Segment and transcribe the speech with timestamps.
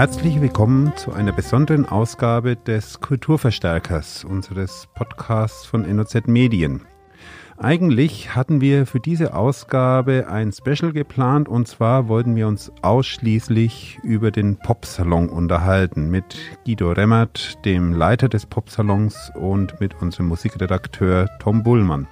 [0.00, 6.86] Herzlich willkommen zu einer besonderen Ausgabe des Kulturverstärkers, unseres Podcasts von NOZ Medien.
[7.58, 13.98] Eigentlich hatten wir für diese Ausgabe ein Special geplant und zwar wollten wir uns ausschließlich
[14.02, 21.28] über den Popsalon unterhalten mit Guido Remmert, dem Leiter des Popsalons und mit unserem Musikredakteur
[21.40, 22.08] Tom Bullmann.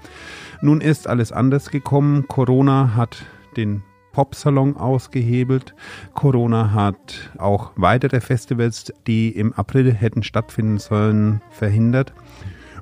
[0.61, 2.29] Nun ist alles anders gekommen.
[2.29, 3.25] Corona hat
[3.57, 3.83] den
[4.19, 5.77] Popsalon ausgehebelt.
[6.13, 12.13] Corona hat auch weitere Festivals, die im April hätten stattfinden sollen, verhindert.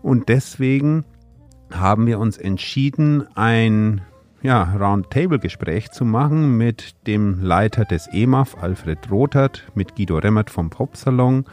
[0.01, 1.05] Und deswegen
[1.71, 4.01] haben wir uns entschieden, ein
[4.47, 10.71] ja, Roundtable-Gespräch zu machen mit dem Leiter des EMAF, Alfred Rothert, mit Guido Remmert vom
[10.71, 11.47] Popsalon,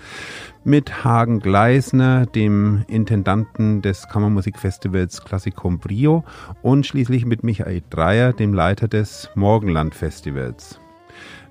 [0.63, 6.23] mit Hagen Gleisner, dem Intendanten des Kammermusikfestivals Classicum Brio
[6.61, 10.79] und schließlich mit Michael Dreier, dem Leiter des Morgenland Festivals.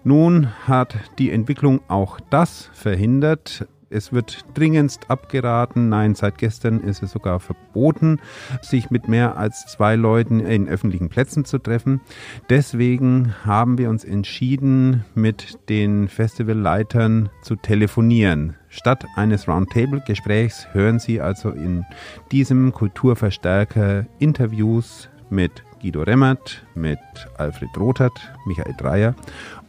[0.05, 3.67] Nun hat die Entwicklung auch das verhindert.
[3.93, 8.21] Es wird dringendst abgeraten, nein, seit gestern ist es sogar verboten,
[8.63, 12.01] sich mit mehr als zwei Leuten in öffentlichen Plätzen zu treffen.
[12.49, 18.57] Deswegen haben wir uns entschieden, mit den Festivalleitern zu telefonieren.
[18.71, 21.85] Statt eines Roundtable-Gesprächs hören Sie also in
[22.31, 26.99] diesem Kulturverstärker Interviews mit Guido Remmert, mit
[27.37, 29.15] Alfred Rothert, Michael Dreier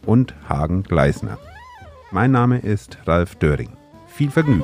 [0.06, 1.38] und Hagen Gleisner.
[2.10, 3.83] Mein Name ist Ralf Döring.
[4.14, 4.62] Viel Vergnügen.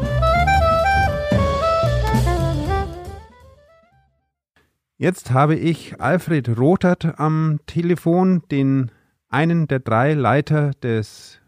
[4.97, 8.93] Jetzt habe ich Alfred Rothert am Telefon, den
[9.29, 11.41] einen der drei Leiter des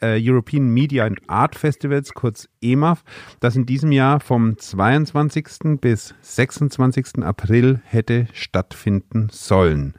[0.00, 3.02] äh, European Media and Art Festivals, kurz EMAF,
[3.40, 5.80] das in diesem Jahr vom 22.
[5.80, 7.24] bis 26.
[7.24, 9.94] April hätte stattfinden sollen.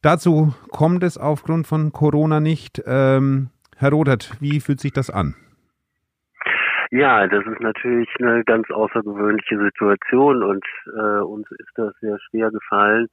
[0.00, 2.82] Dazu kommt es aufgrund von Corona nicht.
[2.86, 5.34] Ähm, Herr Rothert, wie fühlt sich das an?
[6.92, 12.50] Ja, das ist natürlich eine ganz außergewöhnliche Situation und äh, uns ist das sehr schwer
[12.50, 13.06] gefallen,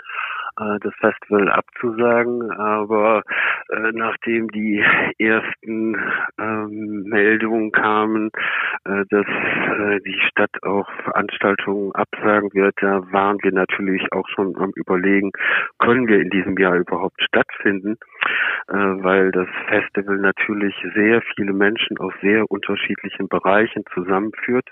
[0.60, 2.50] äh, das Festival abzusagen.
[2.54, 3.22] Aber
[3.70, 4.84] äh, nachdem die
[5.20, 5.96] ersten
[6.40, 8.32] ähm, Meldungen kamen,
[8.86, 14.58] äh, dass äh, die Stadt auch Veranstaltungen absagen wird, da waren wir natürlich auch schon
[14.58, 15.32] am Überlegen,
[15.78, 18.00] können wir in diesem Jahr überhaupt stattfinden,
[18.70, 24.68] äh, weil das Festival natürlich sehr viele Menschen aus sehr unterschiedlichen Bereichen zusammenführt.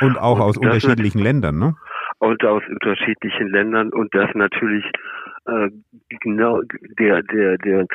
[0.00, 1.76] Und auch und aus unterschiedlichen Ländern, ne?
[2.18, 4.84] Und aus unterschiedlichen Ländern und das natürlich
[5.46, 5.70] äh,
[6.20, 6.62] genau
[6.98, 7.86] der der der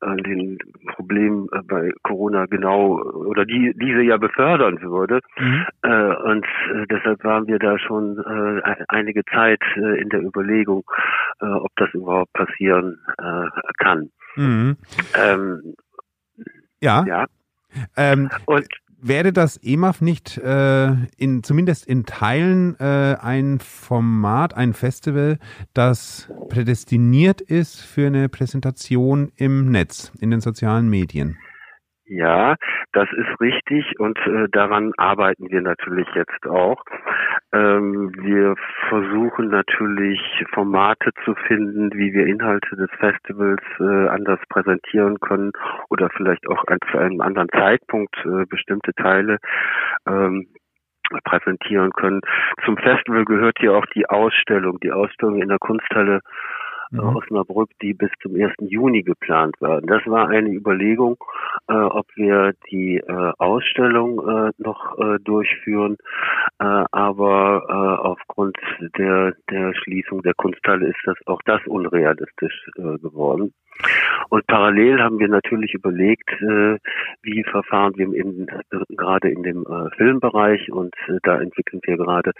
[0.00, 0.58] äh, den
[0.94, 5.66] Problem äh, bei Corona genau oder die diese ja befördern würde mhm.
[5.82, 10.84] äh, und äh, deshalb waren wir da schon äh, einige Zeit äh, in der Überlegung
[11.40, 13.48] äh, ob das überhaupt passieren äh,
[13.78, 14.76] kann mhm.
[15.14, 15.74] ähm,
[16.80, 17.26] ja ja
[17.96, 18.68] ähm, und
[19.06, 25.38] wäre das EMAF nicht äh, in zumindest in Teilen äh, ein Format, ein Festival,
[25.74, 31.36] das prädestiniert ist für eine Präsentation im Netz, in den sozialen Medien?
[32.14, 32.54] Ja,
[32.92, 36.84] das ist richtig und äh, daran arbeiten wir natürlich jetzt auch.
[37.52, 38.54] Ähm, wir
[38.88, 40.20] versuchen natürlich
[40.52, 45.50] Formate zu finden, wie wir Inhalte des Festivals äh, anders präsentieren können
[45.90, 49.38] oder vielleicht auch an, zu einem anderen Zeitpunkt äh, bestimmte Teile
[50.06, 50.46] ähm,
[51.24, 52.20] präsentieren können.
[52.64, 56.20] Zum Festival gehört hier auch die Ausstellung, die Ausstellung in der Kunsthalle
[56.90, 57.16] mhm.
[57.16, 58.52] Osnabrück, die bis zum 1.
[58.60, 59.86] Juni geplant waren.
[59.86, 61.16] Das war eine Überlegung,
[61.68, 65.96] äh, ob wir die äh, Ausstellung äh, noch äh, durchführen,
[66.58, 68.56] äh, aber äh, aufgrund
[68.98, 73.52] der, der Schließung der Kunsthalle ist das auch das unrealistisch äh, geworden.
[74.30, 76.78] Und parallel haben wir natürlich überlegt, äh,
[77.22, 78.46] wie verfahren wir in,
[78.90, 82.32] gerade in dem äh, Filmbereich und äh, da entwickeln wir gerade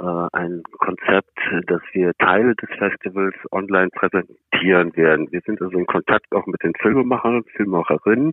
[0.00, 5.30] äh, ein Konzept, dass wir Teile des Festivals online präsentieren werden.
[5.30, 8.32] Wir sind also in Kontakt auch mit den Filmemachern, Filmemacherinnen,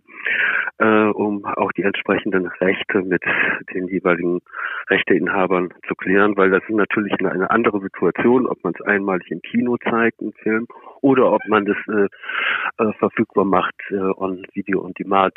[0.78, 3.22] äh, um auch die entsprechenden Rechte mit
[3.74, 4.40] den jeweiligen
[4.90, 9.30] Rechteinhabern zu klären, weil das ist natürlich eine, eine andere Situation, ob man es einmalig
[9.30, 10.66] im Kino zeigt, einen Film,
[11.02, 12.08] oder ob man das äh,
[12.82, 15.34] äh, verfügbar macht äh, on Video on Demand,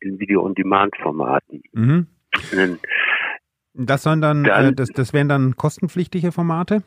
[0.00, 1.62] in Video on Demand Formaten.
[1.72, 2.06] Mhm.
[3.74, 6.82] Das sollen dann, dann äh, das, das wären dann kostenpflichtige Formate?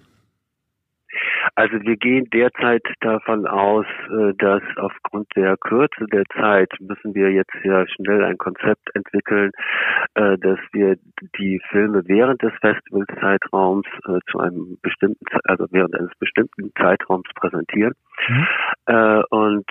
[1.60, 7.34] Also wir gehen derzeit davon aus, äh, dass aufgrund der Kürze der Zeit müssen wir
[7.34, 9.52] jetzt ja schnell ein Konzept entwickeln,
[10.14, 10.96] äh, dass wir
[11.38, 17.94] die Filme während des Festivalzeitraums äh, zu einem bestimmten, also während eines bestimmten Zeitraums präsentieren.
[18.28, 18.48] Mhm.
[19.30, 19.66] Und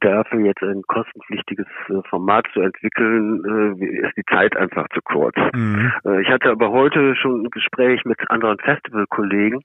[0.00, 1.66] dafür jetzt ein kostenpflichtiges
[2.08, 5.36] Format zu entwickeln, ist die Zeit einfach zu kurz.
[5.54, 5.92] Mhm.
[6.22, 9.62] Ich hatte aber heute schon ein Gespräch mit anderen Festivalkollegen,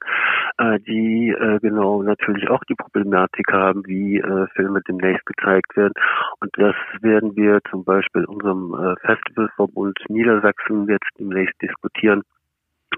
[0.88, 5.94] die äh, genau natürlich auch die Problematik haben, wie äh, Filme demnächst gezeigt werden.
[6.40, 12.24] Und das werden wir zum Beispiel unserem äh, Festivalverbund Niedersachsen jetzt demnächst diskutieren.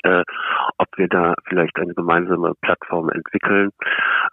[0.07, 0.24] Äh,
[0.80, 3.71] ob wir da vielleicht eine gemeinsame Plattform entwickeln,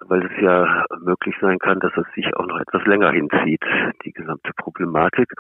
[0.00, 3.62] weil es ja möglich sein kann, dass es sich auch noch etwas länger hinzieht,
[4.04, 5.32] die gesamte Problematik.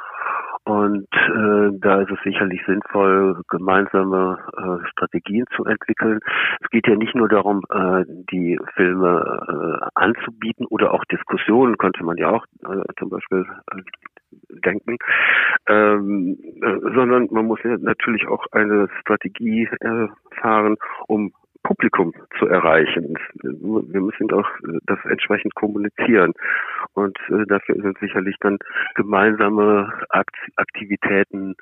[0.64, 6.20] Und äh, da ist es sicherlich sinnvoll, gemeinsame äh, Strategien zu entwickeln.
[6.62, 12.02] Es geht ja nicht nur darum, äh, die Filme äh, anzubieten oder auch Diskussionen könnte
[12.02, 13.82] man ja auch äh, zum Beispiel äh,
[14.48, 14.98] denken,
[15.68, 20.08] ähm, äh, sondern man muss natürlich auch eine Strategie äh,
[20.40, 20.76] fahren,
[21.06, 21.32] um
[21.64, 23.16] Publikum zu erreichen.
[23.42, 24.48] Wir müssen auch
[24.84, 26.34] das entsprechend kommunizieren.
[26.92, 28.58] Und äh, dafür sind sicherlich dann
[28.94, 29.90] gemeinsame
[30.56, 31.56] Aktivitäten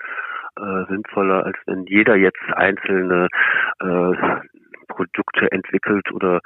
[0.57, 3.29] äh, sinnvoller, als wenn jeder jetzt einzelne
[3.81, 4.13] äh,
[4.95, 6.41] Produkte entwickelt oder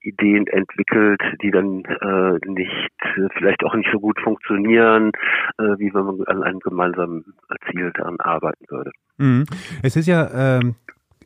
[0.00, 2.90] Ideen entwickelt, die dann äh, nicht,
[3.36, 5.12] vielleicht auch nicht so gut funktionieren,
[5.58, 7.24] äh, wie wenn man an einem gemeinsamen
[7.70, 8.90] Ziel daran arbeiten würde.
[9.18, 9.44] Mhm.
[9.82, 10.74] Es ist ja ähm,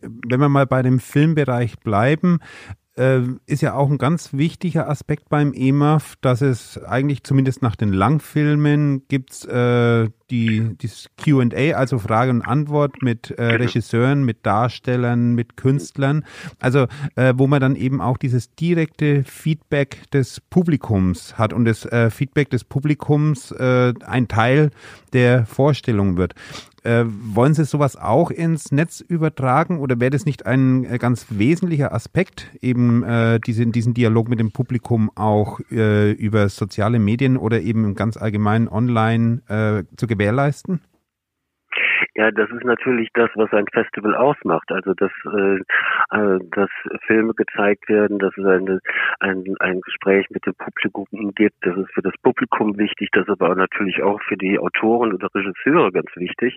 [0.03, 2.39] wenn wir mal bei dem Filmbereich bleiben,
[2.69, 2.88] äh,
[3.47, 7.93] ist ja auch ein ganz wichtiger Aspekt beim EMAF, dass es eigentlich zumindest nach den
[7.93, 15.35] Langfilmen gibt äh, die das Q&A, also Frage und Antwort mit äh, Regisseuren, mit Darstellern,
[15.35, 16.25] mit Künstlern,
[16.59, 16.87] also
[17.17, 22.11] äh, wo man dann eben auch dieses direkte Feedback des Publikums hat und das äh,
[22.11, 24.71] Feedback des Publikums äh, ein Teil
[25.13, 26.35] der Vorstellung wird.
[26.89, 31.27] Äh, wollen Sie sowas auch ins Netz übertragen oder wäre das nicht ein äh, ganz
[31.29, 37.37] wesentlicher Aspekt, eben äh, diesen, diesen Dialog mit dem Publikum auch äh, über soziale Medien
[37.37, 40.81] oder eben ganz allgemein online äh, zu gewährleisten?
[42.19, 44.73] Ja, das ist natürlich das, was ein Festival ausmacht.
[44.73, 45.59] Also dass, äh,
[46.11, 46.69] äh, dass
[47.07, 48.81] Filme gezeigt werden, dass es eine,
[49.21, 51.07] ein, ein Gespräch mit dem Publikum
[51.37, 51.55] gibt.
[51.65, 55.29] Das ist für das Publikum wichtig, das ist aber natürlich auch für die Autoren oder
[55.33, 56.57] Regisseure ganz wichtig.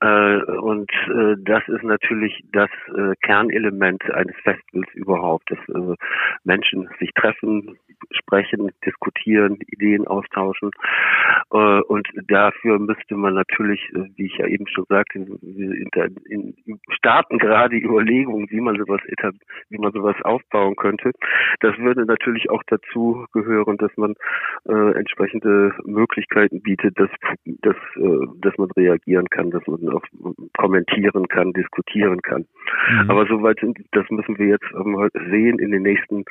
[0.00, 5.94] Äh, und äh, das ist natürlich das äh, Kernelement eines Festivals überhaupt, dass äh,
[6.42, 7.78] Menschen sich treffen,
[8.10, 10.72] sprechen, diskutieren, Ideen austauschen.
[11.52, 16.54] Äh, und dafür müsste man natürlich, äh, wie ich ja eben schon sagte, wir
[16.90, 19.00] starten gerade die Überlegungen, wie man sowas
[19.68, 21.12] wie man sowas aufbauen könnte.
[21.60, 24.14] Das würde natürlich auch dazu gehören, dass man
[24.68, 27.10] äh, entsprechende Möglichkeiten bietet, dass,
[27.62, 30.02] dass, äh, dass man reagieren kann, dass man auch
[30.56, 32.46] kommentieren kann, diskutieren kann.
[32.90, 33.10] Mhm.
[33.10, 34.66] Aber soweit sind, das müssen wir jetzt
[35.30, 36.24] sehen in den nächsten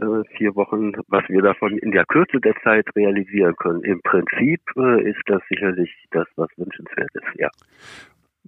[0.00, 3.82] äh, vier Wochen, was wir davon in der Kürze der Zeit realisieren können.
[3.84, 7.48] Im Prinzip äh, ist das sicherlich das, was wünschenswert ist, ja.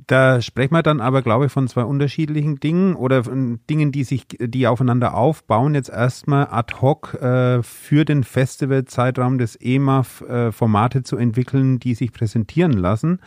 [0.06, 4.04] Da sprechen wir dann aber, glaube ich, von zwei unterschiedlichen Dingen oder von Dingen, die
[4.04, 5.74] sich, die aufeinander aufbauen.
[5.74, 11.94] Jetzt erstmal ad hoc äh, für den Festivalzeitraum des EMAF äh, Formate zu entwickeln, die
[11.94, 13.20] sich präsentieren lassen.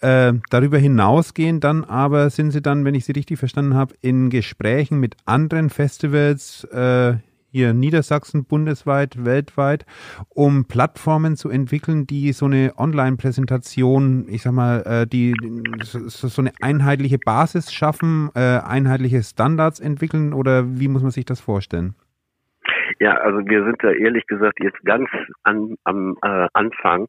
[0.00, 4.30] Äh, darüber hinausgehend dann aber sind Sie dann, wenn ich Sie richtig verstanden habe, in
[4.30, 7.14] Gesprächen mit anderen Festivals äh,
[7.50, 9.84] hier Niedersachsen bundesweit, weltweit,
[10.28, 15.34] um Plattformen zu entwickeln, die so eine Online-Präsentation, ich sag mal, äh, die
[15.82, 21.40] so eine einheitliche Basis schaffen, äh, einheitliche Standards entwickeln oder wie muss man sich das
[21.40, 21.94] vorstellen?
[22.98, 25.08] Ja, also wir sind da ehrlich gesagt jetzt ganz
[25.42, 27.06] an, am äh, Anfang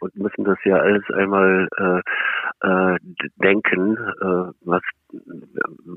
[0.00, 2.96] und müssen das ja alles einmal äh, äh,
[3.42, 4.82] denken, äh, was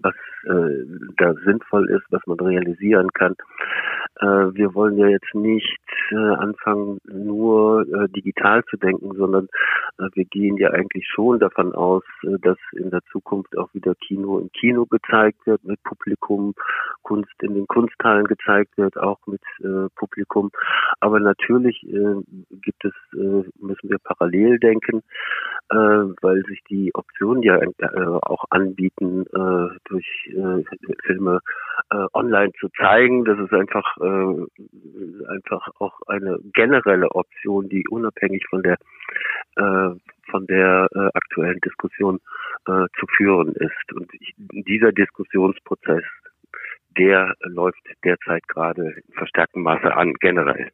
[0.02, 0.86] was äh,
[1.18, 3.36] da sinnvoll ist, was man realisieren kann.
[4.20, 5.79] Äh, wir wollen ja jetzt nicht
[6.12, 9.48] äh, anfangen, nur äh, digital zu denken, sondern
[10.15, 12.03] wir gehen ja eigentlich schon davon aus,
[12.41, 16.55] dass in der Zukunft auch wieder Kino im Kino gezeigt wird, mit Publikum,
[17.03, 19.41] Kunst in den Kunsthallen gezeigt wird, auch mit
[19.96, 20.50] Publikum.
[21.00, 25.03] Aber natürlich gibt es, müssen wir parallel denken,
[25.70, 27.60] weil sich die Optionen ja
[28.24, 29.25] auch anbieten,
[29.86, 30.36] durch
[31.03, 31.39] Filme
[32.13, 33.25] online zu zeigen.
[33.25, 38.78] Das ist einfach äh, einfach auch eine generelle Option, die unabhängig von der
[39.56, 39.96] äh,
[40.30, 42.20] von der äh, aktuellen Diskussion
[42.68, 43.94] äh, zu führen ist.
[43.94, 46.04] Und ich, dieser Diskussionsprozess
[46.98, 50.70] der läuft derzeit gerade in verstärktem Maße an, generell.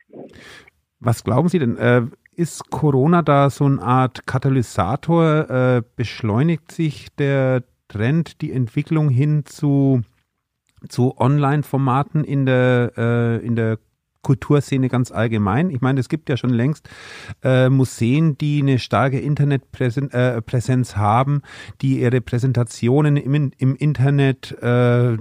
[1.00, 1.78] Was glauben Sie denn?
[1.78, 2.02] Äh,
[2.36, 5.50] ist Corona da so eine Art Katalysator?
[5.50, 10.02] Äh, beschleunigt sich der Trend, die Entwicklung hin zu,
[10.88, 13.80] zu Online-Formaten in der, äh, in der
[14.22, 15.70] Kulturszene ganz allgemein.
[15.70, 16.90] Ich meine, es gibt ja schon längst
[17.44, 21.42] äh, Museen, die eine starke Internetpräsenz äh, haben,
[21.82, 25.18] die ihre Präsentationen im, im Internet äh,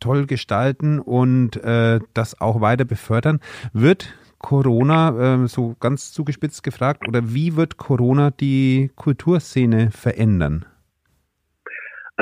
[0.00, 3.40] toll gestalten und äh, das auch weiter befördern.
[3.72, 10.64] Wird Corona, äh, so ganz zugespitzt gefragt, oder wie wird Corona die Kulturszene verändern?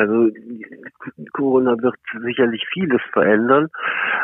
[0.00, 0.30] Also
[1.32, 3.68] Corona wird sicherlich vieles verändern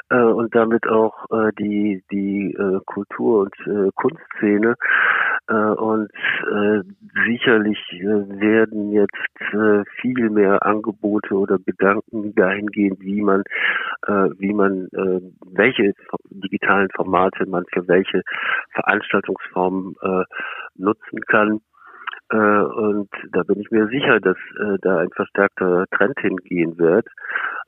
[0.09, 4.75] äh, und damit auch äh, die die äh, Kultur- und äh, Kunstszene
[5.49, 6.11] äh, und
[6.51, 6.81] äh,
[7.27, 9.13] sicherlich werden jetzt
[10.01, 13.43] viel mehr Angebote oder Gedanken dahingehend, wie man
[14.39, 15.93] wie man welche
[16.31, 18.23] digitalen Formate man für welche
[18.73, 19.95] Veranstaltungsformen
[20.77, 21.61] nutzen kann.
[22.31, 27.07] Äh, und da bin ich mir sicher, dass äh, da ein verstärkter Trend hingehen wird.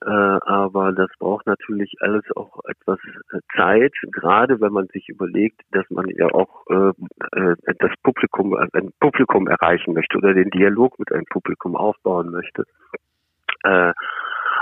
[0.04, 2.98] Äh, aber das braucht natürlich alles auch etwas
[3.32, 6.92] äh, Zeit, gerade wenn man sich überlegt, dass man ja auch äh,
[7.32, 12.64] äh, das Publikum, ein Publikum erreichen möchte oder den Dialog mit einem Publikum aufbauen möchte.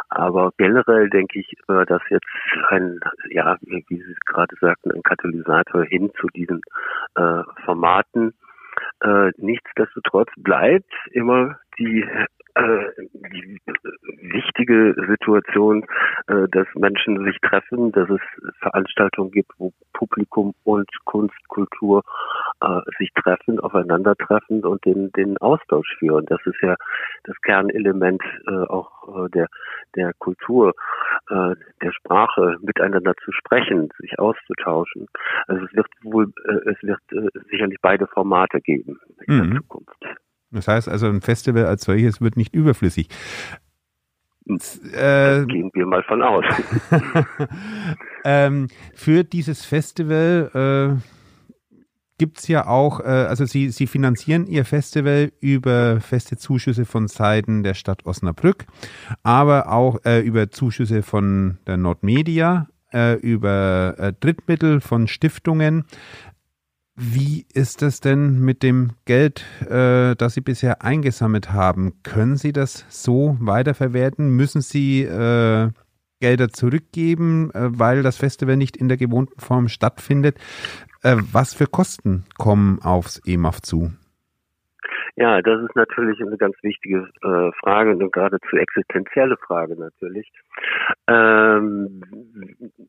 [0.09, 2.27] Aber generell denke ich, dass jetzt
[2.69, 2.99] ein,
[3.29, 6.63] ja, wie Sie gerade sagten, ein Katalysator hin zu diesen
[7.17, 8.33] äh, Formaten
[9.03, 12.05] äh, nichtsdestotrotz bleibt immer die
[12.57, 13.61] die
[14.33, 15.85] wichtige Situation,
[16.29, 18.21] äh, dass Menschen sich treffen, dass es
[18.61, 22.03] Veranstaltungen gibt, wo Publikum und Kunst, Kultur
[22.61, 26.27] äh, sich treffen, aufeinandertreffen und den, den Austausch führen.
[26.27, 26.77] Das ist ja
[27.25, 29.49] das Kernelement äh, auch äh, der,
[29.95, 30.75] der Kultur,
[31.31, 35.09] äh, der Sprache, miteinander zu sprechen, sich auszutauschen.
[35.47, 39.51] Also es wird wohl, äh, es wird äh, sicherlich beide Formate geben in mhm.
[39.51, 40.26] der Zukunft.
[40.51, 43.09] Das heißt also, ein Festival als solches wird nicht überflüssig.
[44.49, 46.45] Äh, gehen wir mal von aus.
[48.25, 51.17] ähm, für dieses Festival äh,
[52.19, 57.09] gibt es ja auch, äh, also Sie, Sie finanzieren Ihr Festival über feste Zuschüsse von
[57.09, 58.67] Seiten der Stadt Osnabrück,
[59.25, 65.85] aber auch äh, über Zuschüsse von der Nordmedia, äh, über äh, Drittmittel von Stiftungen.
[66.99, 72.03] Wie ist es denn mit dem Geld, äh, das Sie bisher eingesammelt haben?
[72.03, 74.31] Können Sie das so weiterverwerten?
[74.31, 75.71] Müssen Sie äh,
[76.21, 80.39] Gelder zurückgeben, äh, weil das Festival nicht in der gewohnten Form stattfindet?
[81.03, 83.93] Äh, was für Kosten kommen aufs EMAF zu?
[85.19, 90.31] Ja, das ist natürlich eine ganz wichtige äh, Frage und geradezu existenzielle Frage natürlich.
[91.09, 92.03] Ähm,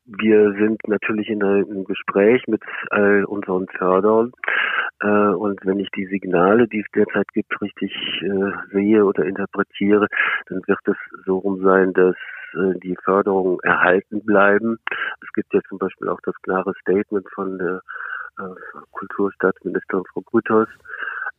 [0.05, 4.33] wir sind natürlich in einem Gespräch mit all unseren Fördern
[4.99, 10.07] äh, und wenn ich die Signale, die es derzeit gibt, richtig äh, sehe oder interpretiere,
[10.47, 12.17] dann wird es so rum sein, dass
[12.55, 14.79] äh, die Förderungen erhalten bleiben.
[15.23, 17.81] Es gibt ja zum Beispiel auch das klare Statement von der
[18.37, 20.67] äh, Kulturstaatsministerin Frau Grüters,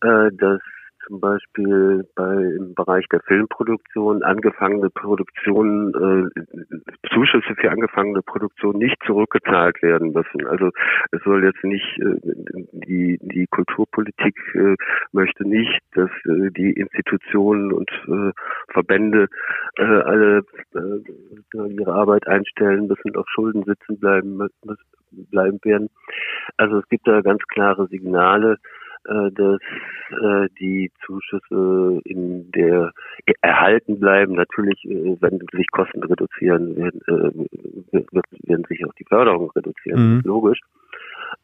[0.00, 0.60] äh, dass
[1.08, 8.96] zum Beispiel bei im Bereich der Filmproduktion angefangene Produktionen, äh, Zuschüsse für angefangene Produktionen nicht
[9.04, 10.46] zurückgezahlt werden müssen.
[10.46, 10.70] Also
[11.10, 12.20] es soll jetzt nicht äh,
[12.72, 14.76] die die Kulturpolitik äh,
[15.12, 18.32] möchte nicht, dass äh, die Institutionen und äh,
[18.72, 19.28] Verbände
[19.78, 20.42] äh, alle
[20.74, 24.48] äh, ihre Arbeit einstellen müssen, auf Schulden sitzen bleiben
[25.30, 25.88] bleiben werden.
[26.58, 28.58] Also es gibt da ganz klare Signale
[29.04, 29.60] dass
[30.10, 32.92] äh, die Zuschüsse in der
[33.40, 34.34] erhalten bleiben.
[34.34, 38.02] Natürlich, äh, wenn sich Kosten reduzieren, werden, äh,
[38.48, 40.22] werden sich auch die Förderung reduzieren, mhm.
[40.24, 40.60] logisch.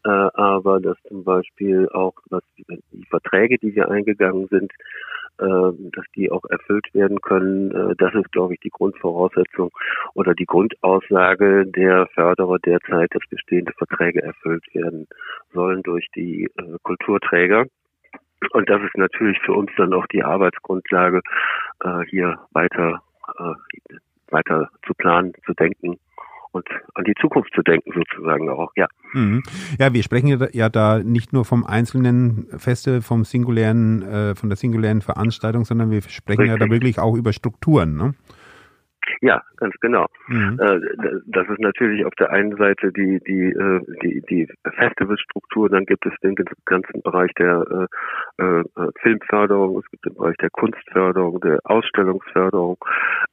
[0.04, 6.04] Äh, aber dass zum Beispiel auch was die Verträge, die wir eingegangen sind, äh, dass
[6.14, 7.70] die auch erfüllt werden können.
[7.72, 9.70] Äh, das ist, glaube ich, die Grundvoraussetzung
[10.14, 15.06] oder die Grundaussage der Förderer derzeit, dass bestehende Verträge erfüllt werden
[15.52, 17.66] sollen durch die äh, Kulturträger.
[18.52, 21.22] Und das ist natürlich für uns dann auch die Arbeitsgrundlage,
[22.08, 23.00] hier weiter,
[24.28, 25.98] weiter zu planen, zu denken
[26.54, 28.86] und an die Zukunft zu denken sozusagen auch, ja.
[29.12, 29.42] Mhm.
[29.78, 34.56] Ja, wir sprechen ja da nicht nur vom einzelnen Feste, vom singulären, äh, von der
[34.56, 36.60] singulären Veranstaltung, sondern wir sprechen Richtig.
[36.60, 38.14] ja da wirklich auch über Strukturen, ne?
[39.20, 40.06] Ja, ganz genau.
[40.28, 40.58] Mhm.
[40.60, 40.80] Äh,
[41.26, 46.06] das ist natürlich auf der einen Seite die die äh, die die Festivalstruktur, dann gibt
[46.06, 46.34] es den
[46.64, 47.88] ganzen Bereich der
[48.38, 48.62] äh,
[49.00, 52.76] Filmförderung, es gibt den Bereich der Kunstförderung, der Ausstellungsförderung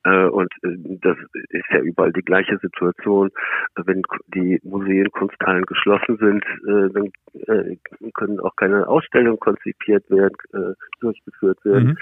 [0.03, 1.17] äh, und das
[1.49, 3.29] ist ja überall die gleiche Situation.
[3.75, 4.01] Wenn
[4.33, 7.11] die Museen, Kunsthallen geschlossen sind, äh, dann
[8.13, 10.35] können auch keine Ausstellungen konzipiert werden,
[10.99, 11.97] durchgeführt werden.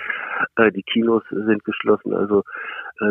[0.58, 0.72] Mhm.
[0.74, 2.44] Die Kinos sind geschlossen, also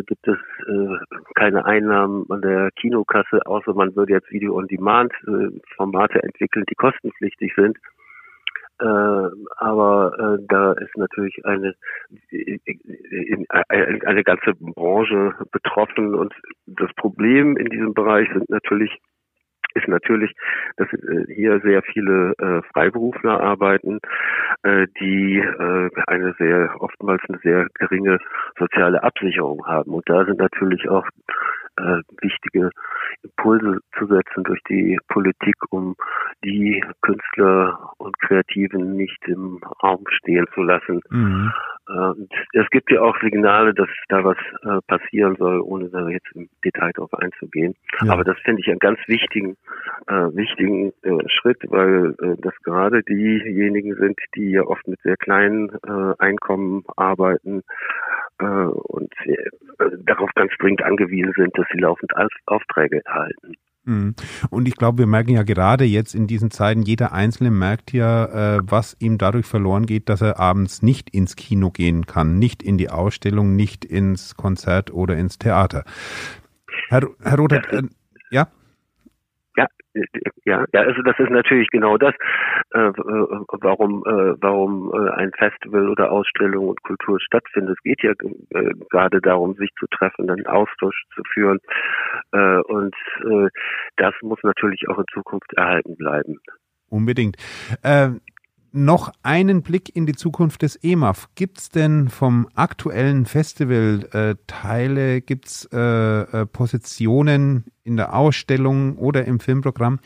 [0.06, 0.36] gibt es
[0.66, 7.52] äh, keine Einnahmen an der Kinokasse, außer man würde jetzt Video-on-Demand-Formate äh, entwickeln, die kostenpflichtig
[7.54, 7.78] sind.
[8.80, 8.84] Äh,
[9.56, 11.74] aber äh, da ist natürlich eine
[13.48, 16.32] eine, eine ganze Branche betroffen und
[16.66, 18.96] das Problem in diesem Bereich sind natürlich
[19.78, 20.34] ist natürlich,
[20.76, 24.00] dass äh, hier sehr viele äh, Freiberufler arbeiten,
[24.62, 25.42] äh, die
[26.06, 28.18] eine sehr oftmals eine sehr geringe
[28.58, 29.92] soziale Absicherung haben.
[29.92, 31.06] Und da sind natürlich auch
[31.78, 32.70] äh, wichtige
[33.22, 35.96] Impulse zu setzen durch die Politik, um
[36.44, 41.00] die Künstler und Kreativen nicht im Raum stehen zu lassen.
[41.10, 41.52] Mhm.
[41.88, 46.28] Und es gibt ja auch Signale, dass da was äh, passieren soll, ohne da jetzt
[46.34, 47.74] im Detail darauf einzugehen.
[48.02, 48.12] Ja.
[48.12, 49.56] Aber das finde ich einen ganz wichtigen,
[50.06, 55.16] äh, wichtigen äh, Schritt, weil äh, das gerade diejenigen sind, die ja oft mit sehr
[55.16, 57.62] kleinen äh, Einkommen arbeiten
[58.38, 59.50] äh, und äh,
[60.04, 62.12] darauf ganz dringend angewiesen sind, dass sie laufend
[62.46, 63.54] Aufträge erhalten.
[63.88, 64.14] Mhm.
[64.50, 68.56] Und ich glaube, wir merken ja gerade jetzt in diesen Zeiten, jeder Einzelne merkt ja,
[68.56, 72.62] äh, was ihm dadurch verloren geht, dass er abends nicht ins Kino gehen kann, nicht
[72.62, 75.84] in die Ausstellung, nicht ins Konzert oder ins Theater.
[76.88, 77.82] Herr, Herr Rothert, äh,
[78.30, 78.48] ja?
[80.44, 82.14] Ja, ja, also das ist natürlich genau das,
[82.70, 82.92] äh,
[83.60, 87.76] warum äh, warum äh, ein Festival oder Ausstellung und Kultur stattfindet.
[87.76, 91.58] Es geht ja äh, gerade darum, sich zu treffen, einen Austausch zu führen
[92.32, 93.48] äh, und äh,
[93.96, 96.38] das muss natürlich auch in Zukunft erhalten bleiben.
[96.90, 97.36] Unbedingt.
[97.82, 98.10] Äh,
[98.72, 101.28] noch einen Blick in die Zukunft des EMAF.
[101.34, 108.14] Gibt es denn vom aktuellen Festival äh, Teile, gibt es äh, äh, Positionen in der
[108.14, 110.00] Ausstellung oder im Filmprogramm,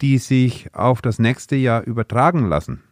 [0.00, 2.82] die sich auf das nächste Jahr übertragen lassen?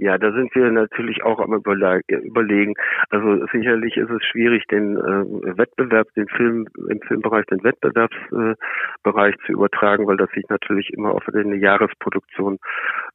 [0.00, 2.74] Ja, da sind wir natürlich auch am überlegen.
[3.10, 9.46] Also sicherlich ist es schwierig, den äh, Wettbewerb, den Film im Filmbereich, den Wettbewerbsbereich äh,
[9.46, 12.60] zu übertragen, weil das sich natürlich immer auf eine Jahresproduktion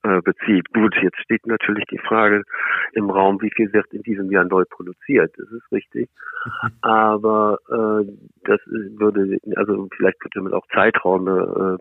[0.03, 0.73] äh, bezieht.
[0.73, 2.43] Gut, jetzt steht natürlich die Frage
[2.91, 5.33] im Raum, wie viel wird in diesem Jahr neu produziert.
[5.37, 6.09] Das ist richtig.
[6.81, 8.11] Aber äh,
[8.43, 11.79] das würde, also vielleicht könnte man auch Zeiträume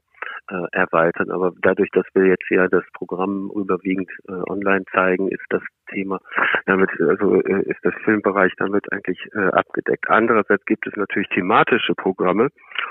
[0.50, 1.30] äh, erweitern.
[1.30, 6.20] Aber dadurch, dass wir jetzt ja das Programm überwiegend äh, online zeigen, ist das Thema
[6.66, 10.08] damit, also äh, ist das Filmbereich damit eigentlich äh, abgedeckt.
[10.08, 12.48] Andererseits gibt es natürlich thematische Programme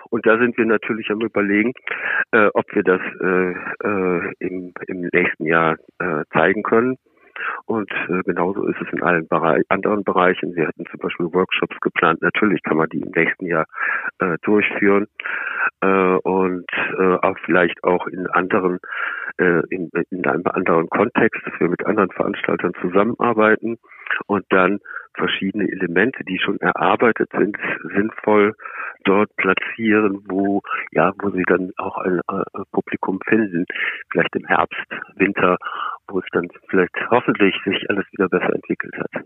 [0.09, 1.73] und da sind wir natürlich am überlegen,
[2.31, 3.51] äh, ob wir das äh,
[3.87, 6.97] äh, im, im nächsten Jahr äh, zeigen können.
[7.65, 10.55] Und äh, genauso ist es in allen Bereich, anderen Bereichen.
[10.55, 12.21] Wir hatten zum Beispiel Workshops geplant.
[12.21, 13.65] Natürlich kann man die im nächsten Jahr
[14.19, 15.07] äh, durchführen
[15.81, 18.79] äh, und äh, auch vielleicht auch in anderen,
[19.37, 23.77] äh, in, in einem anderen Kontext, dass wir mit anderen Veranstaltern zusammenarbeiten
[24.27, 24.79] und dann
[25.15, 27.57] verschiedene Elemente, die schon erarbeitet sind,
[27.93, 28.55] sinnvoll
[29.03, 33.65] dort platzieren, wo ja, wo sie dann auch ein äh, Publikum finden,
[34.11, 35.57] vielleicht im Herbst, Winter,
[36.07, 39.25] wo es dann vielleicht hoffentlich sich alles wieder besser entwickelt hat.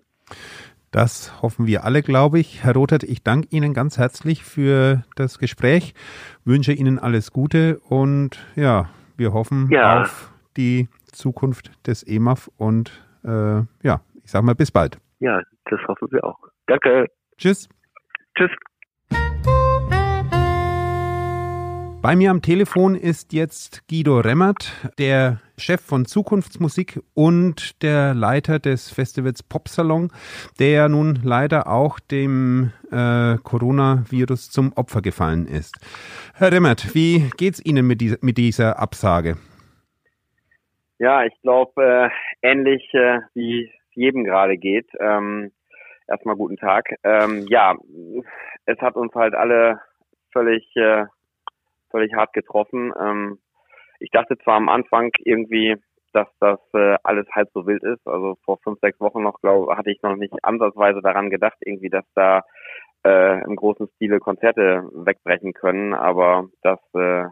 [0.92, 2.64] Das hoffen wir alle, glaube ich.
[2.64, 5.94] Herr Rothert, ich danke Ihnen ganz herzlich für das Gespräch,
[6.46, 10.02] wünsche Ihnen alles Gute und ja, wir hoffen ja.
[10.02, 14.98] auf die Zukunft des EMAF und äh, ja, ich sage mal bis bald.
[15.20, 16.40] Ja, das hoffen wir auch.
[16.68, 17.08] Danke.
[17.38, 17.68] Tschüss.
[18.38, 18.52] Tschüss.
[22.06, 28.60] Bei mir am Telefon ist jetzt Guido Remmert, der Chef von Zukunftsmusik und der Leiter
[28.60, 30.12] des Festivals Popsalon,
[30.60, 35.74] der nun leider auch dem äh, Coronavirus zum Opfer gefallen ist.
[36.36, 39.38] Herr Remmert, wie geht's Ihnen mit, dieser, mit dieser Absage?
[41.00, 42.12] Ja, ich glaube,
[42.44, 44.88] äh, ähnlich äh, wie es jedem gerade geht.
[45.00, 45.52] Ähm,
[46.08, 46.86] erstmal guten Tag.
[47.04, 47.74] Ähm, ja,
[48.68, 49.80] es hat uns halt alle
[50.32, 51.06] völlig äh,
[51.90, 52.94] völlig hart getroffen.
[53.00, 53.40] Ähm,
[54.00, 55.76] ich dachte zwar am Anfang irgendwie,
[56.14, 58.06] dass das äh, alles halb so wild ist.
[58.08, 61.90] Also vor fünf, sechs Wochen noch, glaube hatte ich noch nicht ansatzweise daran gedacht, irgendwie,
[61.90, 62.42] dass da
[63.06, 65.94] äh, im großen Stile Konzerte wegbrechen können.
[65.94, 67.26] Aber das äh,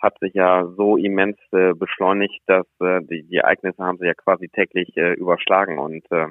[0.00, 4.14] hat sich ja so immens äh, beschleunigt, dass äh, die, die Ereignisse haben sich ja
[4.14, 5.78] quasi täglich äh, überschlagen.
[5.78, 6.28] Und äh,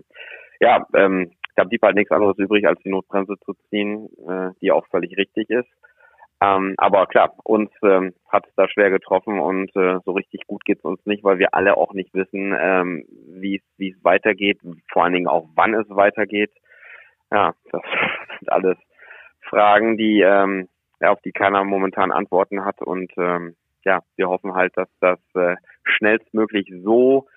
[0.60, 4.72] ja, ähm, da blieb halt nichts anderes übrig, als die Notbremse zu ziehen, äh, die
[4.72, 5.70] auch völlig richtig ist.
[6.42, 10.66] Ähm, aber klar, uns ähm, hat es da schwer getroffen und äh, so richtig gut
[10.66, 14.60] geht's uns nicht, weil wir alle auch nicht wissen, ähm, wie es weitergeht,
[14.92, 16.52] vor allen Dingen auch wann es weitergeht.
[17.32, 17.82] Ja, das
[18.40, 18.78] sind alles
[19.50, 20.68] Fragen, die ähm,
[21.02, 25.56] auf die keiner momentan Antworten hat und ähm, ja, wir hoffen halt, dass das äh,
[25.84, 27.28] schnellstmöglich so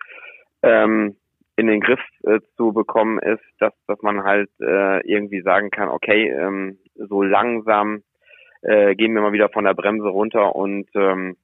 [0.62, 1.16] ähm,
[1.56, 5.88] in den Griff äh, zu bekommen ist, dass dass man halt äh, irgendwie sagen kann,
[5.88, 8.02] okay, ähm, so langsam
[8.62, 11.37] äh, gehen wir mal wieder von der Bremse runter und ähm,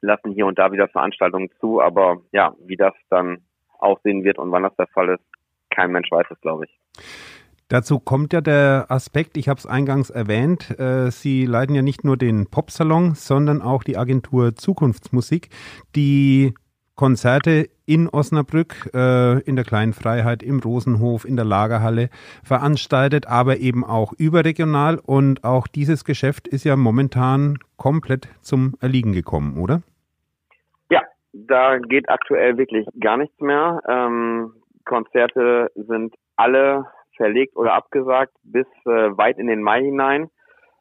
[0.00, 1.80] lassen hier und da wieder Veranstaltungen zu.
[1.80, 3.38] Aber ja, wie das dann
[3.78, 5.24] aussehen wird und wann das der Fall ist,
[5.70, 7.04] kein Mensch weiß es, glaube ich.
[7.68, 12.04] Dazu kommt ja der Aspekt, ich habe es eingangs erwähnt, äh, Sie leiten ja nicht
[12.04, 15.48] nur den Popsalon, sondern auch die Agentur Zukunftsmusik,
[15.96, 16.54] die
[16.96, 22.08] Konzerte in Osnabrück, äh, in der Kleinen Freiheit, im Rosenhof, in der Lagerhalle
[22.42, 24.98] veranstaltet, aber eben auch überregional.
[25.04, 29.82] Und auch dieses Geschäft ist ja momentan komplett zum Erliegen gekommen, oder?
[30.90, 33.80] Ja, da geht aktuell wirklich gar nichts mehr.
[33.86, 34.54] Ähm,
[34.84, 40.30] Konzerte sind alle verlegt oder abgesagt bis äh, weit in den Mai hinein.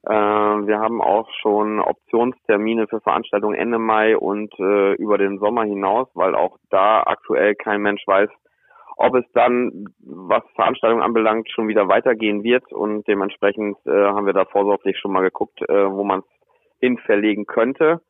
[0.05, 5.63] Äh, wir haben auch schon Optionstermine für Veranstaltungen Ende Mai und äh, über den Sommer
[5.63, 8.29] hinaus, weil auch da aktuell kein Mensch weiß,
[8.97, 12.71] ob es dann, was Veranstaltungen anbelangt, schon wieder weitergehen wird.
[12.71, 16.25] Und dementsprechend äh, haben wir da vorsorglich schon mal geguckt, äh, wo man es
[16.79, 18.01] hin verlegen könnte.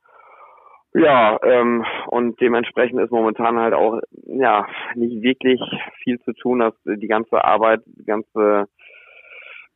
[0.94, 5.62] Ja, ähm, und dementsprechend ist momentan halt auch ja nicht wirklich
[6.04, 8.68] viel zu tun, dass die ganze Arbeit, die ganze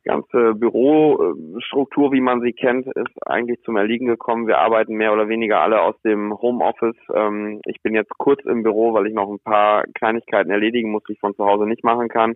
[0.04, 4.46] ganze Bürostruktur, wie man sie kennt, ist eigentlich zum Erliegen gekommen.
[4.46, 6.96] Wir arbeiten mehr oder weniger alle aus dem Homeoffice.
[7.14, 11.02] Ähm, ich bin jetzt kurz im Büro, weil ich noch ein paar Kleinigkeiten erledigen muss,
[11.08, 12.34] die ich von zu Hause nicht machen kann.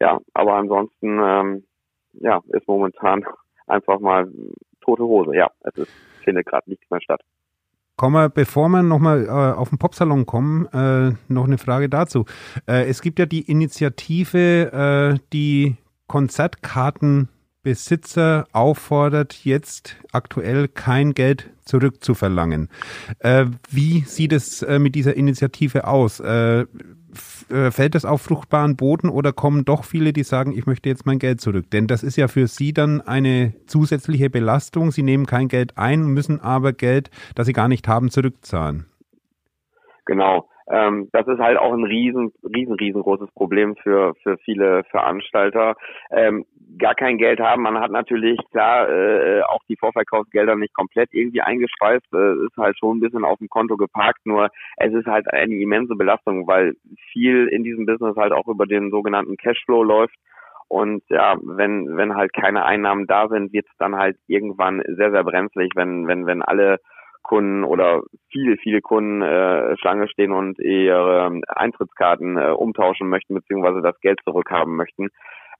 [0.00, 1.64] Ja, aber ansonsten ähm,
[2.14, 3.24] ja, ist momentan
[3.66, 4.30] einfach mal
[4.80, 5.34] tote Hose.
[5.34, 7.20] Ja, es ist, findet gerade nichts mehr statt.
[7.96, 12.24] Kommen wir, bevor wir nochmal äh, auf den Popsalon kommen, äh, noch eine Frage dazu.
[12.66, 22.68] Äh, es gibt ja die Initiative, äh, die Konzertkartenbesitzer auffordert, jetzt aktuell kein Geld zurückzuverlangen.
[23.20, 26.20] Äh, wie sieht es äh, mit dieser Initiative aus?
[26.20, 26.66] Äh,
[27.48, 31.06] äh, fällt das auf fruchtbaren Boden oder kommen doch viele, die sagen, ich möchte jetzt
[31.06, 31.70] mein Geld zurück?
[31.70, 34.90] Denn das ist ja für sie dann eine zusätzliche Belastung.
[34.90, 38.86] Sie nehmen kein Geld ein, müssen aber Geld, das sie gar nicht haben, zurückzahlen.
[40.06, 40.48] Genau.
[40.70, 45.74] Ähm, das ist halt auch ein riesen, riesen, riesengroßes Problem für, für viele Veranstalter.
[46.10, 46.46] Ähm,
[46.78, 47.62] gar kein Geld haben.
[47.62, 52.06] Man hat natürlich klar äh, auch die Vorverkaufsgelder nicht komplett irgendwie eingespeist.
[52.14, 54.24] Äh, ist halt schon ein bisschen auf dem Konto geparkt.
[54.24, 56.74] Nur es ist halt eine immense Belastung, weil
[57.12, 60.16] viel in diesem Business halt auch über den sogenannten Cashflow läuft.
[60.68, 65.10] Und ja, wenn, wenn halt keine Einnahmen da sind, wird es dann halt irgendwann sehr,
[65.10, 66.78] sehr brenzlig, wenn, wenn, wenn alle
[67.24, 73.82] Kunden oder viele, viele Kunden äh, Schlange stehen und ihre Eintrittskarten äh, umtauschen möchten, beziehungsweise
[73.82, 75.08] das Geld zurückhaben möchten.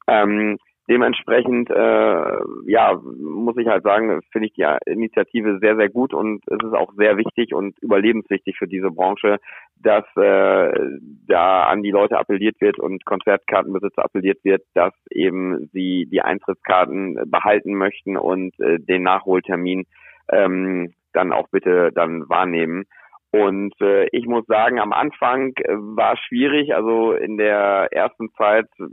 [0.06, 6.12] Ähm, dementsprechend, äh, ja, muss ich halt sagen, finde ich die Initiative sehr, sehr gut
[6.12, 9.38] und es ist auch sehr wichtig und überlebenswichtig für diese Branche,
[9.76, 10.72] dass äh,
[11.26, 17.18] da an die Leute appelliert wird und Konzertkartenbesitzer appelliert wird, dass eben sie die Eintrittskarten
[17.26, 19.86] behalten möchten und äh, den Nachholtermin
[20.30, 22.84] ähm, dann auch bitte dann wahrnehmen.
[23.30, 26.74] Und äh, ich muss sagen, am Anfang äh, war es schwierig.
[26.74, 28.84] Also in der ersten Zeit äh,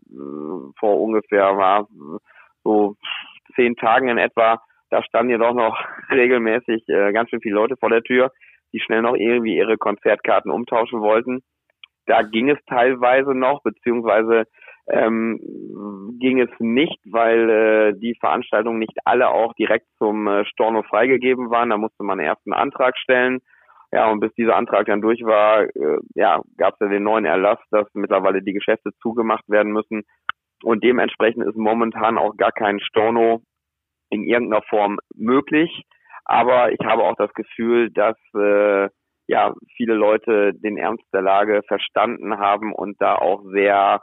[0.79, 1.87] vor ungefähr war
[2.63, 2.95] so
[3.55, 5.77] zehn Tagen in etwa, da standen ja doch noch
[6.09, 8.31] regelmäßig äh, ganz schön viele Leute vor der Tür,
[8.73, 11.41] die schnell noch irgendwie ihre Konzertkarten umtauschen wollten.
[12.07, 14.45] Da ging es teilweise noch, beziehungsweise
[14.91, 15.39] ähm,
[16.19, 21.49] ging es nicht, weil äh, die Veranstaltungen nicht alle auch direkt zum äh, Storno freigegeben
[21.49, 21.69] waren.
[21.69, 23.39] Da musste man erst einen Antrag stellen.
[23.91, 27.25] Ja, und bis dieser Antrag dann durch war, äh, ja, gab es ja den neuen
[27.25, 30.03] Erlass, dass mittlerweile die Geschäfte zugemacht werden müssen.
[30.63, 33.41] Und dementsprechend ist momentan auch gar kein Storno
[34.09, 35.83] in irgendeiner Form möglich.
[36.25, 38.89] Aber ich habe auch das Gefühl, dass äh,
[39.27, 44.01] ja viele Leute den Ernst der Lage verstanden haben und da auch sehr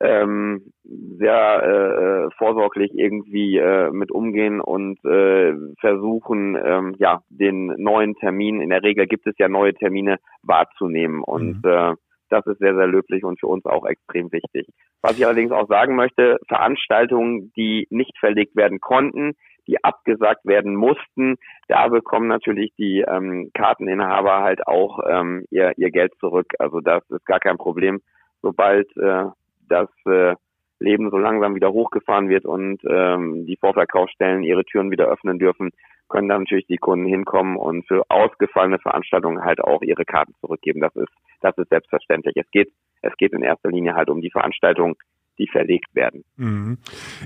[0.00, 8.14] ähm, sehr äh, vorsorglich irgendwie äh, mit umgehen und äh, versuchen, ähm, ja, den neuen
[8.16, 11.70] Termin, in der Regel gibt es ja neue Termine wahrzunehmen und mhm.
[11.70, 11.94] äh,
[12.30, 14.66] das ist sehr, sehr löblich und für uns auch extrem wichtig.
[15.02, 19.32] Was ich allerdings auch sagen möchte, Veranstaltungen, die nicht verlegt werden konnten,
[19.66, 21.36] die abgesagt werden mussten,
[21.68, 26.46] da bekommen natürlich die ähm, Karteninhaber halt auch ähm, ihr, ihr Geld zurück.
[26.58, 28.00] Also das ist gar kein Problem.
[28.42, 29.26] Sobald äh,
[29.70, 30.34] dass äh,
[30.80, 35.70] Leben so langsam wieder hochgefahren wird und ähm, die Vorverkaufsstellen ihre Türen wieder öffnen dürfen,
[36.08, 40.80] können dann natürlich die Kunden hinkommen und für ausgefallene Veranstaltungen halt auch ihre Karten zurückgeben.
[40.80, 42.34] Das ist, das ist selbstverständlich.
[42.36, 44.96] Es geht, es geht in erster Linie halt um die Veranstaltungen,
[45.38, 46.24] die verlegt werden.
[46.36, 46.78] Mhm.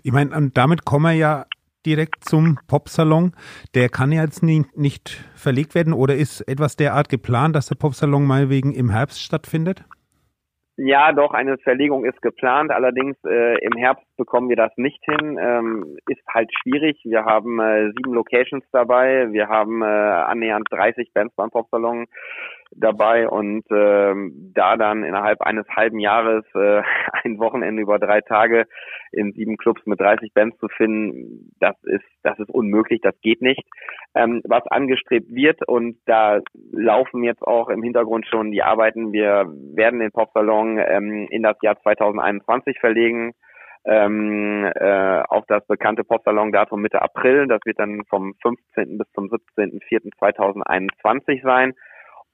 [0.03, 1.47] Ich meine, damit kommen wir ja
[1.87, 3.33] direkt zum Popsalon.
[3.75, 7.77] Der kann ja jetzt nie, nicht verlegt werden oder ist etwas derart geplant, dass der
[7.77, 9.85] Popsalon mal wegen im Herbst stattfindet?
[10.77, 12.73] Ja, doch, eine Verlegung ist geplant.
[12.73, 15.39] Allerdings äh, im Herbst bekommen wir das nicht hin.
[15.41, 17.01] Ähm, ist halt schwierig.
[17.05, 19.33] Wir haben äh, sieben Locations dabei.
[19.33, 22.07] Wir haben äh, annähernd 30 Bands beim Popsalon
[22.77, 26.83] dabei und ähm, da dann innerhalb eines halben Jahres äh,
[27.25, 28.67] ein Wochenende über drei Tage
[29.13, 33.43] in sieben Clubs mit 30 Bands zu finden, das ist das ist unmöglich, das geht
[33.43, 33.63] nicht.
[34.15, 36.41] Ähm, was angestrebt wird und da
[36.73, 39.13] laufen jetzt auch im Hintergrund schon die Arbeiten.
[39.13, 43.35] Wir werden den Popsalon ähm, in das Jahr 2021 verlegen.
[43.87, 47.47] Ähm, äh, auf das bekannte Popsalon-Datum Mitte April.
[47.47, 48.97] Das wird dann vom 15.
[48.99, 51.75] bis zum 17.04.2021 sein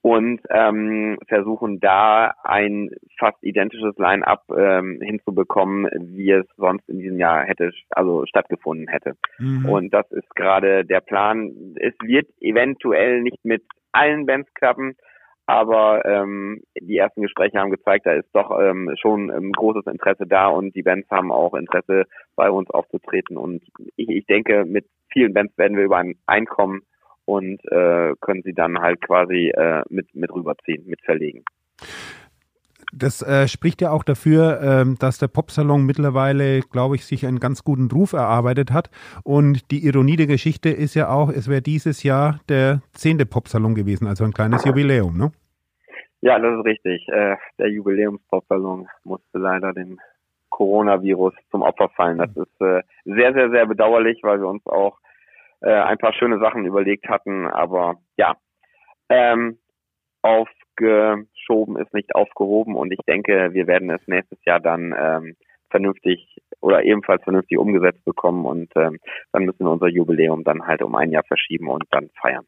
[0.02, 7.18] und ähm, versuchen da ein fast identisches Line-up ähm, hinzubekommen, wie es sonst in diesem
[7.18, 9.16] Jahr hätte, also stattgefunden hätte.
[9.38, 9.68] Mhm.
[9.68, 11.74] Und das ist gerade der Plan.
[11.76, 14.96] Es wird eventuell nicht mit allen Bands klappen,
[15.50, 20.24] aber ähm, die ersten Gespräche haben gezeigt, da ist doch ähm, schon ähm, großes Interesse
[20.24, 22.04] da und die Bands haben auch Interesse,
[22.36, 23.36] bei uns aufzutreten.
[23.36, 23.60] Und
[23.96, 26.82] ich, ich denke, mit vielen Bands werden wir über ein Einkommen
[27.24, 31.42] und äh, können sie dann halt quasi äh, mit, mit rüberziehen, mit verlegen.
[32.92, 37.40] Das äh, spricht ja auch dafür, äh, dass der Popsalon mittlerweile, glaube ich, sich einen
[37.40, 38.90] ganz guten Ruf erarbeitet hat.
[39.24, 43.74] Und die Ironie der Geschichte ist ja auch, es wäre dieses Jahr der zehnte Popsalon
[43.74, 45.32] gewesen, also ein kleines Jubiläum, ne?
[46.22, 47.08] Ja, das ist richtig.
[47.08, 49.98] Äh, der Jubiläums-Popsalon musste leider dem
[50.50, 52.18] Coronavirus zum Opfer fallen.
[52.18, 54.98] Das ist äh, sehr, sehr, sehr bedauerlich, weil wir uns auch
[55.62, 57.46] äh, ein paar schöne Sachen überlegt hatten.
[57.46, 58.36] Aber ja,
[59.08, 59.58] ähm,
[60.22, 65.36] aufgeschoben ist nicht aufgehoben und ich denke, wir werden es nächstes Jahr dann ähm,
[65.70, 68.98] vernünftig oder ebenfalls vernünftig umgesetzt bekommen und ähm,
[69.32, 72.44] dann müssen wir unser Jubiläum dann halt um ein Jahr verschieben und dann feiern.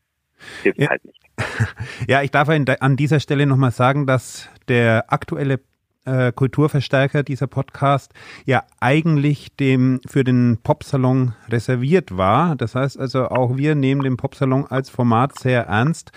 [0.63, 0.91] Hilft ja.
[0.91, 1.22] halt nicht.
[2.09, 5.61] Ja, ich darf an dieser Stelle nochmal sagen, dass der aktuelle
[6.05, 8.13] äh, Kulturverstärker, dieser Podcast,
[8.45, 12.57] ja eigentlich dem für den Popsalon reserviert war.
[12.57, 16.13] Das heißt also, auch wir nehmen den Popsalon als Format sehr ernst.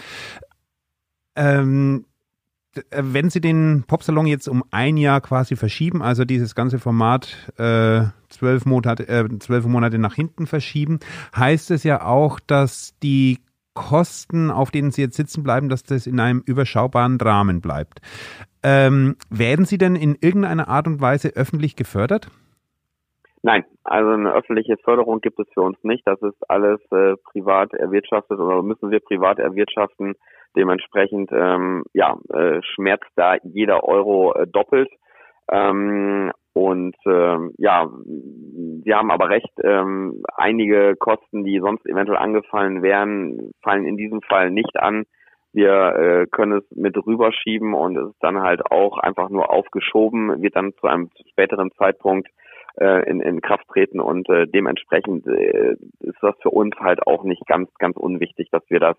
[1.36, 2.06] Ähm,
[2.92, 8.04] wenn Sie den Popsalon jetzt um ein Jahr quasi verschieben, also dieses ganze Format äh,
[8.66, 11.00] Monate, äh, zwölf Monate nach hinten verschieben,
[11.36, 13.40] heißt es ja auch, dass die
[13.76, 18.00] Kosten, auf denen Sie jetzt sitzen bleiben, dass das in einem überschaubaren Rahmen bleibt.
[18.64, 22.32] Ähm, werden Sie denn in irgendeiner Art und Weise öffentlich gefördert?
[23.44, 26.02] Nein, also eine öffentliche Förderung gibt es für uns nicht.
[26.08, 30.16] Das ist alles äh, privat erwirtschaftet oder müssen wir privat erwirtschaften.
[30.56, 34.90] Dementsprechend ähm, ja, äh, schmerzt da jeder Euro äh, doppelt.
[35.52, 42.82] Ähm, und ähm, ja, Sie haben aber recht, ähm, einige Kosten, die sonst eventuell angefallen
[42.82, 45.04] wären, fallen in diesem Fall nicht an.
[45.52, 50.42] Wir äh, können es mit rüberschieben und es ist dann halt auch einfach nur aufgeschoben,
[50.42, 52.30] wird dann zu einem späteren Zeitpunkt
[52.80, 57.26] äh, in, in Kraft treten und äh, dementsprechend äh, ist das für uns halt auch
[57.26, 58.96] nicht ganz, ganz unwichtig, dass wir das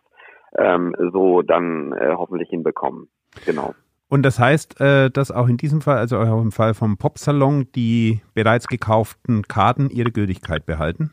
[0.58, 3.08] ähm, so dann äh, hoffentlich hinbekommen.
[3.46, 3.72] Genau.
[4.08, 7.68] Und das heißt, äh, dass auch in diesem Fall, also auch im Fall vom Popsalon,
[7.74, 11.12] die bereits gekauften Karten ihre Gültigkeit behalten?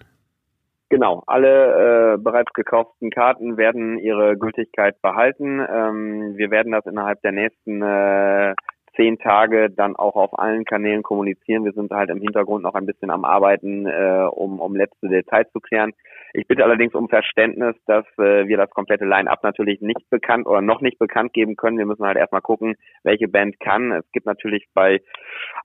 [0.90, 5.60] Genau, alle äh, bereits gekauften Karten werden ihre Gültigkeit behalten.
[5.60, 8.54] Ähm, wir werden das innerhalb der nächsten äh,
[8.96, 11.66] zehn Tage dann auch auf allen Kanälen kommunizieren.
[11.66, 15.52] Wir sind halt im Hintergrund noch ein bisschen am Arbeiten, äh, um, um letzte Details
[15.52, 15.94] zu klären.
[16.34, 20.62] Ich bitte allerdings um Verständnis, dass äh, wir das komplette Line-up natürlich nicht bekannt oder
[20.62, 21.78] noch nicht bekannt geben können.
[21.78, 23.92] Wir müssen halt erstmal gucken, welche Band kann.
[23.92, 25.02] Es gibt natürlich bei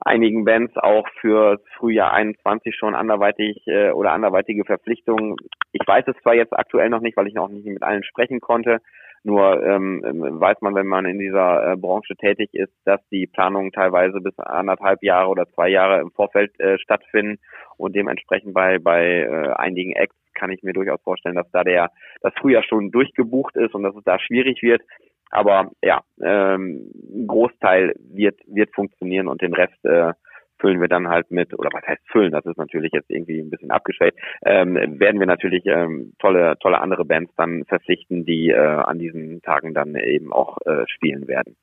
[0.00, 5.36] einigen Bands auch für Frühjahr 21 schon anderweitig äh, oder anderweitige Verpflichtungen.
[5.72, 8.40] Ich weiß es zwar jetzt aktuell noch nicht, weil ich noch nicht mit allen sprechen
[8.40, 8.80] konnte.
[9.24, 13.72] Nur ähm, weiß man, wenn man in dieser äh, Branche tätig ist, dass die Planungen
[13.72, 17.38] teilweise bis anderthalb Jahre oder zwei Jahre im Vorfeld äh, stattfinden
[17.76, 21.90] und dementsprechend bei bei äh, einigen Acts kann ich mir durchaus vorstellen, dass da der
[22.22, 24.82] das Frühjahr schon durchgebucht ist und dass es da schwierig wird.
[25.30, 30.12] Aber ja, ähm, ein Großteil wird wird funktionieren und den Rest äh,
[30.58, 33.50] füllen wir dann halt mit, oder was heißt füllen, das ist natürlich jetzt irgendwie ein
[33.50, 38.56] bisschen abgeschwächt, ähm, werden wir natürlich ähm, tolle, tolle andere Bands dann verpflichten, die äh,
[38.56, 41.56] an diesen Tagen dann eben auch äh, spielen werden.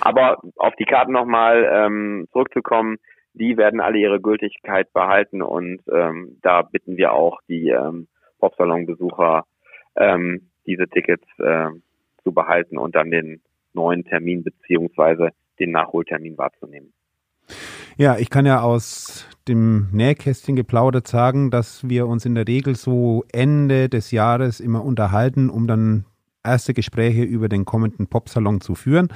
[0.00, 2.98] Aber auf die Karten nochmal ähm, zurückzukommen,
[3.34, 8.08] die werden alle ihre Gültigkeit behalten und ähm, da bitten wir auch die ähm,
[8.40, 9.44] Popsalon-Besucher,
[9.96, 11.68] ähm, diese Tickets äh,
[12.22, 13.40] zu behalten und dann den
[13.74, 16.92] neuen Termin beziehungsweise den Nachholtermin wahrzunehmen.
[18.00, 22.76] Ja, ich kann ja aus dem Nähkästchen geplaudert sagen, dass wir uns in der Regel
[22.76, 26.04] so Ende des Jahres immer unterhalten, um dann
[26.44, 29.08] erste Gespräche über den kommenden Popsalon zu führen.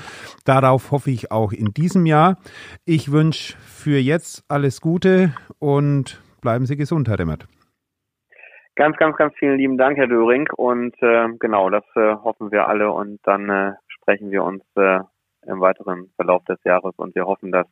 [0.44, 2.38] Darauf hoffe ich auch in diesem Jahr.
[2.84, 7.46] Ich wünsche für jetzt alles Gute und bleiben Sie gesund, Herr Remmert.
[8.74, 10.48] Ganz, ganz, ganz vielen lieben Dank, Herr Döring.
[10.56, 12.90] Und äh, genau, das äh, hoffen wir alle.
[12.90, 14.98] Und dann äh, sprechen wir uns äh,
[15.46, 16.94] im weiteren Verlauf des Jahres.
[16.96, 17.68] Und wir hoffen, dass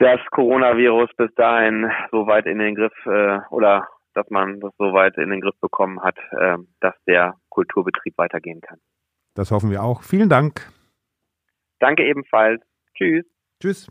[0.00, 4.92] das Coronavirus bis dahin so weit in den Griff äh, oder dass man das so
[4.94, 8.78] weit in den Griff bekommen hat, äh, dass der Kulturbetrieb weitergehen kann.
[9.34, 10.02] Das hoffen wir auch.
[10.02, 10.68] Vielen Dank.
[11.80, 12.62] Danke ebenfalls.
[12.96, 13.24] Tschüss.
[13.60, 13.88] Tschüss.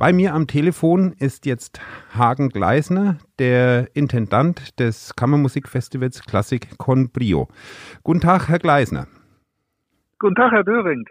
[0.00, 1.80] Bei mir am Telefon ist jetzt
[2.12, 7.46] Hagen Gleisner, der Intendant des Kammermusikfestivals Klassik Con Brio.
[8.02, 9.06] Guten Tag, Herr Gleisner.
[10.18, 11.04] Guten Tag, Herr Döring.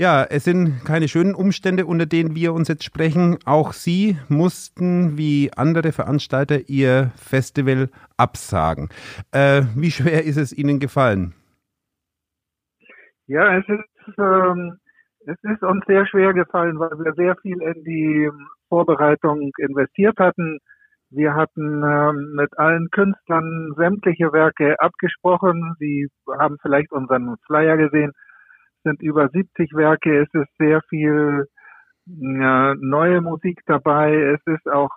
[0.00, 3.38] Ja, es sind keine schönen Umstände, unter denen wir uns jetzt sprechen.
[3.44, 8.90] Auch Sie mussten wie andere Veranstalter Ihr Festival absagen.
[9.32, 11.34] Äh, wie schwer ist es Ihnen gefallen?
[13.26, 14.78] Ja, es ist ähm,
[15.26, 18.30] es ist uns sehr schwer gefallen, weil wir sehr viel in die
[18.68, 20.60] Vorbereitung investiert hatten.
[21.10, 25.74] Wir hatten ähm, mit allen Künstlern sämtliche Werke abgesprochen.
[25.80, 26.06] Sie
[26.38, 28.12] haben vielleicht unseren Flyer gesehen.
[28.88, 30.22] Es sind über 70 Werke.
[30.22, 31.46] Es ist sehr viel
[32.06, 34.14] äh, neue Musik dabei.
[34.14, 34.90] Es ist auch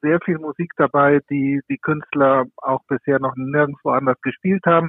[0.00, 4.88] sehr viel Musik dabei, die die Künstler auch bisher noch nirgendwo anders gespielt haben.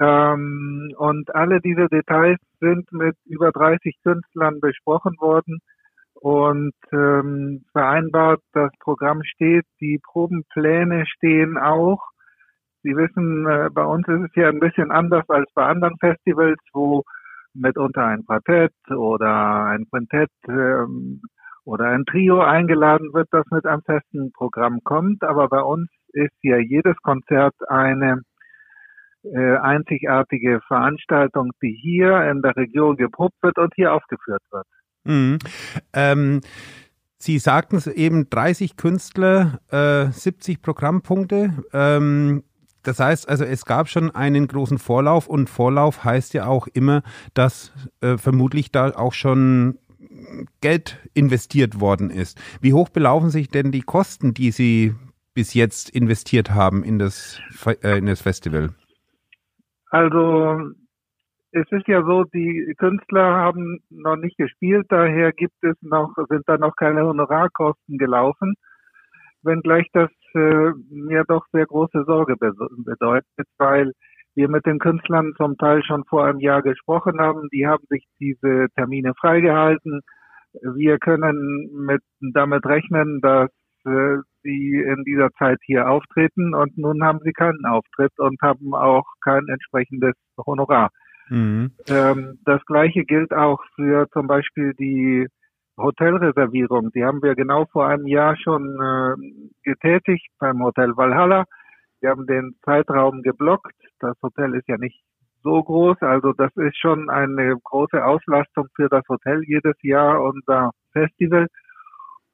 [0.00, 5.60] Ähm, und alle diese Details sind mit über 30 Künstlern besprochen worden
[6.14, 12.00] und ähm, vereinbart, das Programm steht, die Probenpläne stehen auch.
[12.82, 16.58] Sie wissen, äh, bei uns ist es ja ein bisschen anders als bei anderen Festivals,
[16.72, 17.04] wo
[17.54, 21.22] mitunter ein Quartett oder ein Quintett ähm,
[21.64, 25.22] oder ein Trio eingeladen wird, das mit einem festen Programm kommt.
[25.22, 28.22] Aber bei uns ist ja jedes Konzert eine
[29.22, 34.66] äh, einzigartige Veranstaltung, die hier in der Region geprobt wird und hier aufgeführt wird.
[35.04, 35.38] Mhm.
[35.92, 36.40] Ähm,
[37.22, 41.52] Sie sagten es eben, 30 Künstler, äh, 70 Programmpunkte.
[41.74, 42.44] Ähm,
[42.82, 47.02] das heißt also, es gab schon einen großen Vorlauf und Vorlauf heißt ja auch immer,
[47.34, 49.78] dass äh, vermutlich da auch schon
[50.60, 52.40] Geld investiert worden ist.
[52.60, 54.94] Wie hoch belaufen sich denn die Kosten, die Sie
[55.34, 57.40] bis jetzt investiert haben in das,
[57.82, 58.70] äh, in das Festival?
[59.90, 60.72] Also
[61.52, 66.42] es ist ja so, die Künstler haben noch nicht gespielt, daher gibt es noch, sind
[66.46, 68.54] da noch keine Honorarkosten gelaufen,
[69.42, 73.92] wenngleich das äh, mir doch sehr große Sorge bedeutet, weil
[74.34, 78.04] wir mit den Künstlern zum Teil schon vor einem Jahr gesprochen haben, die haben sich
[78.20, 80.00] diese Termine freigehalten.
[80.74, 83.50] Wir können mit, damit rechnen, dass
[83.84, 88.74] äh, sie in dieser Zeit hier auftreten und nun haben sie keinen Auftritt und haben
[88.74, 90.14] auch kein entsprechendes
[90.46, 90.90] Honorar.
[91.28, 91.72] Mhm.
[91.88, 95.28] Ähm, das gleiche gilt auch für zum Beispiel die
[95.82, 96.90] Hotelreservierung.
[96.92, 101.44] Die haben wir genau vor einem Jahr schon äh, getätigt beim Hotel Valhalla.
[102.00, 103.74] Wir haben den Zeitraum geblockt.
[103.98, 105.00] Das Hotel ist ja nicht
[105.42, 110.70] so groß, also das ist schon eine große Auslastung für das Hotel jedes Jahr, unser
[110.92, 111.46] Festival.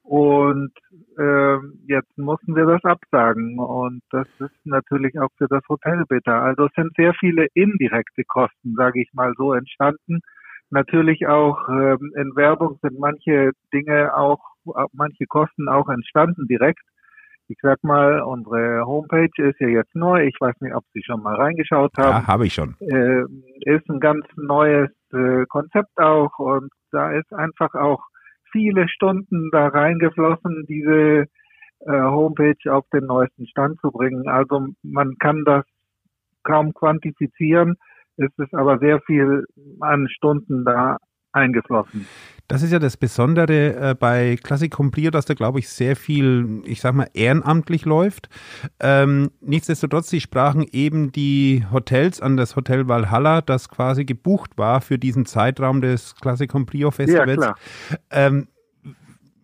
[0.03, 0.71] Und
[1.19, 1.57] äh,
[1.89, 3.59] jetzt mussten wir das absagen.
[3.59, 6.43] Und das ist natürlich auch für das Hotel bitter.
[6.43, 10.21] Also es sind sehr viele indirekte Kosten, sage ich mal so, entstanden.
[10.71, 14.41] Natürlich auch ähm, in Werbung sind manche Dinge auch,
[14.93, 16.81] manche Kosten auch entstanden direkt.
[17.49, 20.27] Ich sag mal, unsere Homepage ist ja jetzt neu.
[20.27, 22.23] Ich weiß nicht, ob Sie schon mal reingeschaut haben.
[22.23, 22.75] Ja, habe ich schon.
[22.81, 23.23] Äh,
[23.61, 28.03] ist ein ganz neues äh, Konzept auch und da ist einfach auch
[28.51, 31.27] viele Stunden da reingeflossen, diese
[31.81, 34.29] äh, Homepage auf den neuesten Stand zu bringen.
[34.29, 35.65] Also man kann das
[36.43, 37.77] kaum quantifizieren.
[38.17, 39.45] Es ist aber sehr viel
[39.81, 40.99] an Stunden da
[41.33, 42.07] eingeflossen.
[42.49, 46.63] Das ist ja das Besondere äh, bei Classic Complete, dass da, glaube ich, sehr viel,
[46.65, 48.29] ich sag mal, ehrenamtlich läuft.
[48.79, 54.81] Ähm, nichtsdestotrotz, Sie sprachen eben die Hotels an, das Hotel Valhalla, das quasi gebucht war
[54.81, 57.29] für diesen Zeitraum des Classic Complete Festivals.
[57.29, 57.57] Ja, klar.
[58.11, 58.49] Ähm,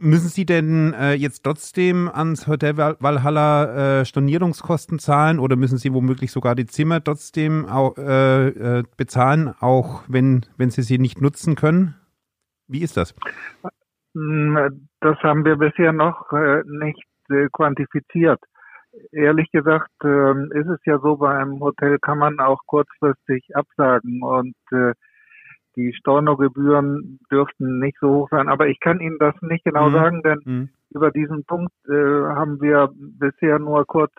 [0.04, 5.94] Müssen Sie denn äh, jetzt trotzdem ans Hotel Valhalla äh, Stornierungskosten zahlen oder müssen Sie
[5.94, 11.20] womöglich sogar die Zimmer trotzdem auch, äh, äh bezahlen, auch wenn, wenn Sie sie nicht
[11.20, 11.94] nutzen können?
[12.66, 13.14] Wie ist das?
[14.14, 18.40] Hm, das haben wir bisher noch äh, nicht äh, quantifiziert.
[19.12, 24.20] Ehrlich gesagt ähm, ist es ja so, bei einem Hotel kann man auch kurzfristig absagen
[24.24, 24.56] und
[25.76, 28.48] die Stornogebühren dürften nicht so hoch sein.
[28.48, 29.92] Aber ich kann Ihnen das nicht genau mhm.
[29.92, 30.68] sagen, denn mhm.
[30.90, 34.12] über diesen Punkt haben wir bisher nur kurz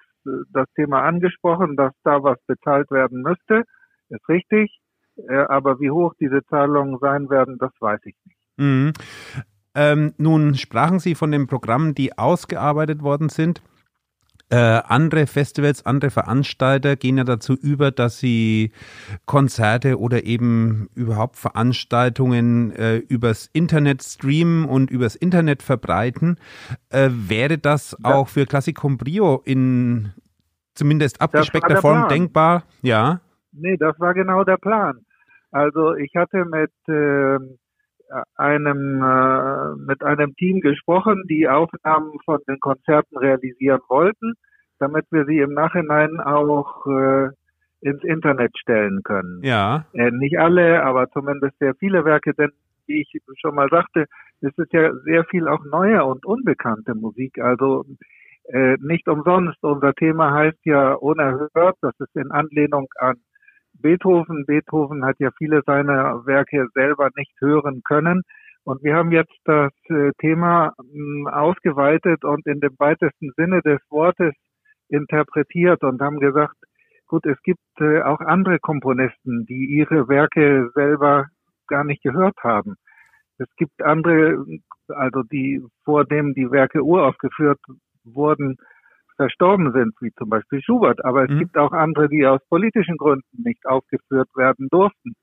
[0.51, 3.63] das Thema angesprochen, dass da was bezahlt werden müsste.
[4.09, 4.79] Ist richtig.
[5.47, 8.37] aber wie hoch diese Zahlungen sein werden, das weiß ich nicht.
[8.57, 8.93] Mhm.
[9.75, 13.61] Ähm, nun sprachen Sie von den Programmen, die ausgearbeitet worden sind.
[14.53, 18.71] Äh, andere Festivals, andere Veranstalter gehen ja dazu über, dass sie
[19.25, 26.37] Konzerte oder eben überhaupt Veranstaltungen äh, übers Internet streamen und übers Internet verbreiten.
[26.89, 28.13] Äh, wäre das ja.
[28.13, 30.13] auch für Classic Brio in
[30.75, 32.09] zumindest abgespeckter Form Plan.
[32.09, 32.63] denkbar?
[32.83, 33.21] Ja.
[33.53, 34.99] Nee, das war genau der Plan.
[35.49, 37.39] Also ich hatte mit äh,
[38.35, 44.33] einem äh, mit einem Team gesprochen, die Aufnahmen von den Konzerten realisieren wollten,
[44.79, 47.29] damit wir sie im Nachhinein auch äh,
[47.81, 49.41] ins Internet stellen können.
[49.43, 49.85] Ja.
[49.93, 52.51] Äh, nicht alle, aber zumindest sehr viele Werke, denn
[52.87, 54.05] wie ich schon mal sagte,
[54.41, 57.39] es ist ja sehr viel auch neue und unbekannte Musik.
[57.39, 57.85] Also
[58.45, 59.57] äh, nicht umsonst.
[59.63, 61.77] Unser Thema heißt ja unerhört.
[61.81, 63.15] Das ist in Anlehnung an
[63.83, 64.45] Beethoven.
[64.47, 68.23] Beethoven hat ja viele seiner Werke selber nicht hören können.
[68.63, 73.79] Und wir haben jetzt das äh, Thema hm, ausgeweitet und in dem weitesten Sinne des
[73.89, 74.33] Wortes
[74.87, 76.55] interpretiert und haben gesagt,
[77.07, 81.27] gut, es gibt äh, auch andere Komponisten, die ihre Werke selber
[81.67, 82.75] gar nicht gehört haben.
[83.37, 84.45] Es gibt andere,
[84.87, 87.59] also die vor dem die Werke uraufgeführt
[88.05, 88.57] wurden,
[89.15, 91.03] verstorben sind, wie zum Beispiel Schubert.
[91.03, 91.39] Aber es mhm.
[91.39, 95.13] gibt auch andere, die aus politischen Gründen nicht aufgeführt werden durften.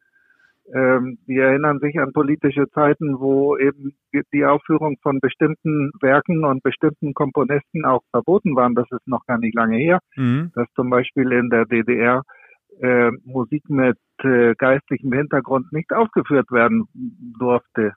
[0.72, 3.92] Ähm, die erinnern sich an politische Zeiten, wo eben
[4.32, 8.74] die Aufführung von bestimmten Werken und bestimmten Komponisten auch verboten waren.
[8.74, 10.52] Das ist noch gar nicht lange her, mhm.
[10.54, 12.22] dass zum Beispiel in der DDR
[12.80, 16.86] äh, Musik mit äh, geistlichem Hintergrund nicht aufgeführt werden
[17.38, 17.94] durfte.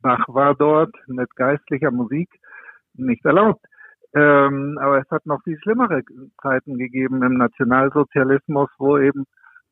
[0.00, 2.28] Bach war dort mit geistlicher Musik
[2.94, 3.64] nicht erlaubt.
[4.18, 6.02] Ähm, aber es hat noch viel schlimmere
[6.42, 9.24] Zeiten gegeben im Nationalsozialismus, wo eben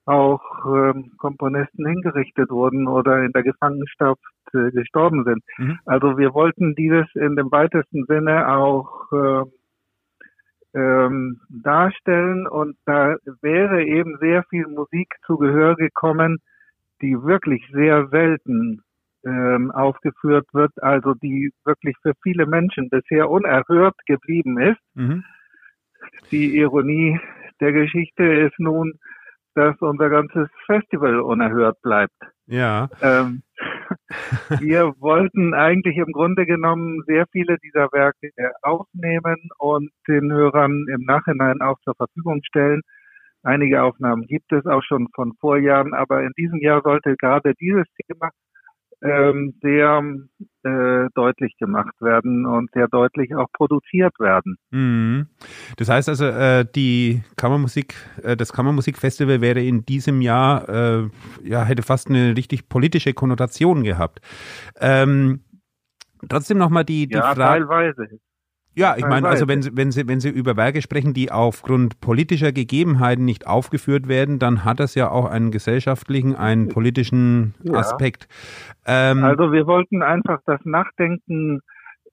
[0.05, 4.21] auch ähm, Komponisten hingerichtet wurden oder in der Gefangenschaft
[4.53, 5.43] äh, gestorben sind.
[5.59, 5.79] Mhm.
[5.85, 9.43] Also wir wollten dieses in dem weitesten Sinne auch äh,
[10.75, 16.39] ähm, darstellen und da wäre eben sehr viel Musik zu Gehör gekommen,
[17.03, 18.83] die wirklich sehr selten
[19.27, 24.81] ähm, aufgeführt wird, also die wirklich für viele Menschen bisher unerhört geblieben ist.
[24.95, 25.25] Mhm.
[26.31, 27.21] Die Ironie
[27.61, 28.95] der Geschichte ist nun,
[29.55, 32.15] dass unser ganzes Festival unerhört bleibt.
[32.47, 32.89] Ja.
[33.01, 33.43] Ähm,
[34.61, 38.31] wir wollten eigentlich im Grunde genommen sehr viele dieser Werke
[38.63, 42.83] aufnehmen und den Hörern im Nachhinein auch zur Verfügung stellen.
[43.43, 47.87] Einige Aufnahmen gibt es auch schon von Vorjahren, aber in diesem Jahr sollte gerade dieses
[48.07, 48.31] Thema
[49.03, 50.03] ähm, sehr
[50.63, 54.57] äh, deutlich gemacht werden und sehr deutlich auch produziert werden.
[54.71, 55.27] Mhm.
[55.77, 61.09] Das heißt also, äh, die Kammermusik, äh, das Kammermusikfestival wäre in diesem Jahr, äh,
[61.45, 64.21] ja, hätte fast eine richtig politische Konnotation gehabt.
[64.81, 65.41] Ähm,
[66.29, 67.67] trotzdem nochmal die, die ja, Frage.
[67.67, 68.19] Teilweise.
[68.77, 71.99] Ja, ich meine, also wenn Sie, wenn Sie, wenn Sie über Werke sprechen, die aufgrund
[72.03, 77.79] politischer Gegebenheiten nicht aufgeführt werden, dann hat das ja auch einen gesellschaftlichen, einen politischen ja.
[77.79, 78.29] Aspekt.
[78.85, 81.61] Ähm, also wir wollten einfach das Nachdenken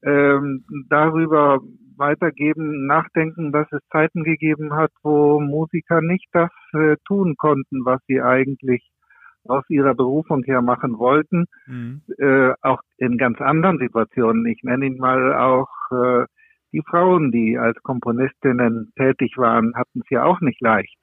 [0.03, 1.59] ähm, darüber
[1.97, 7.99] weitergeben, nachdenken, dass es Zeiten gegeben hat, wo Musiker nicht das äh, tun konnten, was
[8.07, 8.89] sie eigentlich
[9.45, 12.01] aus ihrer Berufung her machen wollten, mhm.
[12.17, 14.45] äh, auch in ganz anderen Situationen.
[14.45, 16.25] Ich nenne ihn mal auch äh,
[16.73, 20.95] die Frauen, die als Komponistinnen tätig waren, hatten es ja auch nicht leicht.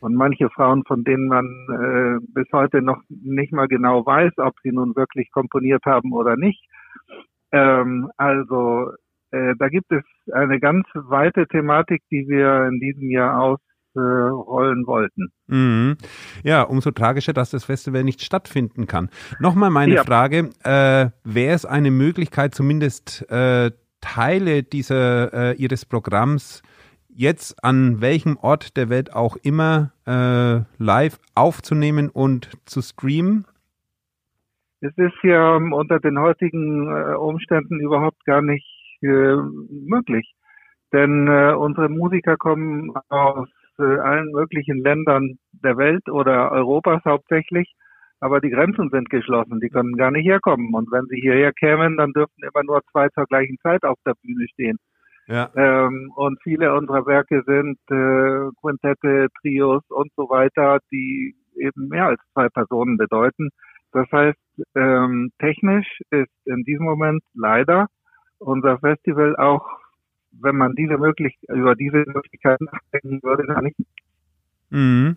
[0.00, 4.54] Und manche Frauen, von denen man äh, bis heute noch nicht mal genau weiß, ob
[4.62, 6.64] sie nun wirklich komponiert haben oder nicht.
[7.52, 8.92] Ähm, also
[9.30, 13.58] äh, da gibt es eine ganz weite Thematik, die wir in diesem Jahr
[13.94, 15.28] ausrollen wollten.
[15.48, 15.96] Mhm.
[16.44, 19.10] Ja, umso tragischer, dass das Festival nicht stattfinden kann.
[19.38, 20.04] Nochmal meine ja.
[20.04, 23.70] Frage, äh, wäre es eine Möglichkeit, zumindest äh,
[24.00, 26.62] Teile dieser, äh, Ihres Programms
[27.08, 33.46] jetzt an welchem Ort der Welt auch immer äh, live aufzunehmen und zu streamen?
[34.80, 38.66] Es ist ja unter den heutigen äh, Umständen überhaupt gar nicht
[39.02, 40.32] äh, möglich.
[40.92, 43.48] Denn äh, unsere Musiker kommen aus
[43.78, 47.74] äh, allen möglichen Ländern der Welt oder Europas hauptsächlich.
[48.20, 50.74] Aber die Grenzen sind geschlossen, die können gar nicht herkommen.
[50.74, 54.14] Und wenn sie hierher kämen, dann dürften immer nur zwei zur gleichen Zeit auf der
[54.22, 54.78] Bühne stehen.
[55.26, 55.50] Ja.
[55.54, 62.06] Ähm, und viele unserer Werke sind äh, Quintette, Trios und so weiter, die eben mehr
[62.06, 63.50] als zwei Personen bedeuten.
[63.92, 64.38] Das heißt,
[64.74, 67.86] ähm, technisch ist in diesem Moment leider
[68.38, 69.66] unser Festival auch,
[70.32, 73.76] wenn man diese möglich über diese Möglichkeit nachdenken würde, gar nicht.
[74.70, 75.16] Mhm.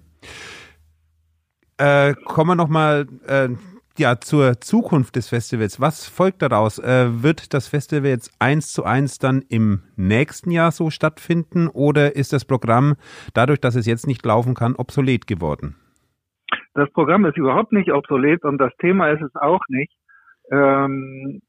[1.83, 3.49] Äh, kommen wir nochmal äh,
[3.97, 5.81] ja, zur Zukunft des Festivals.
[5.81, 6.79] Was folgt daraus?
[6.79, 12.15] Äh, wird das Festival jetzt eins zu eins dann im nächsten Jahr so stattfinden oder
[12.15, 12.95] ist das Programm
[13.33, 15.75] dadurch, dass es jetzt nicht laufen kann, obsolet geworden?
[16.73, 19.91] Das Programm ist überhaupt nicht obsolet und das Thema ist es auch nicht.
[20.51, 21.41] Ähm,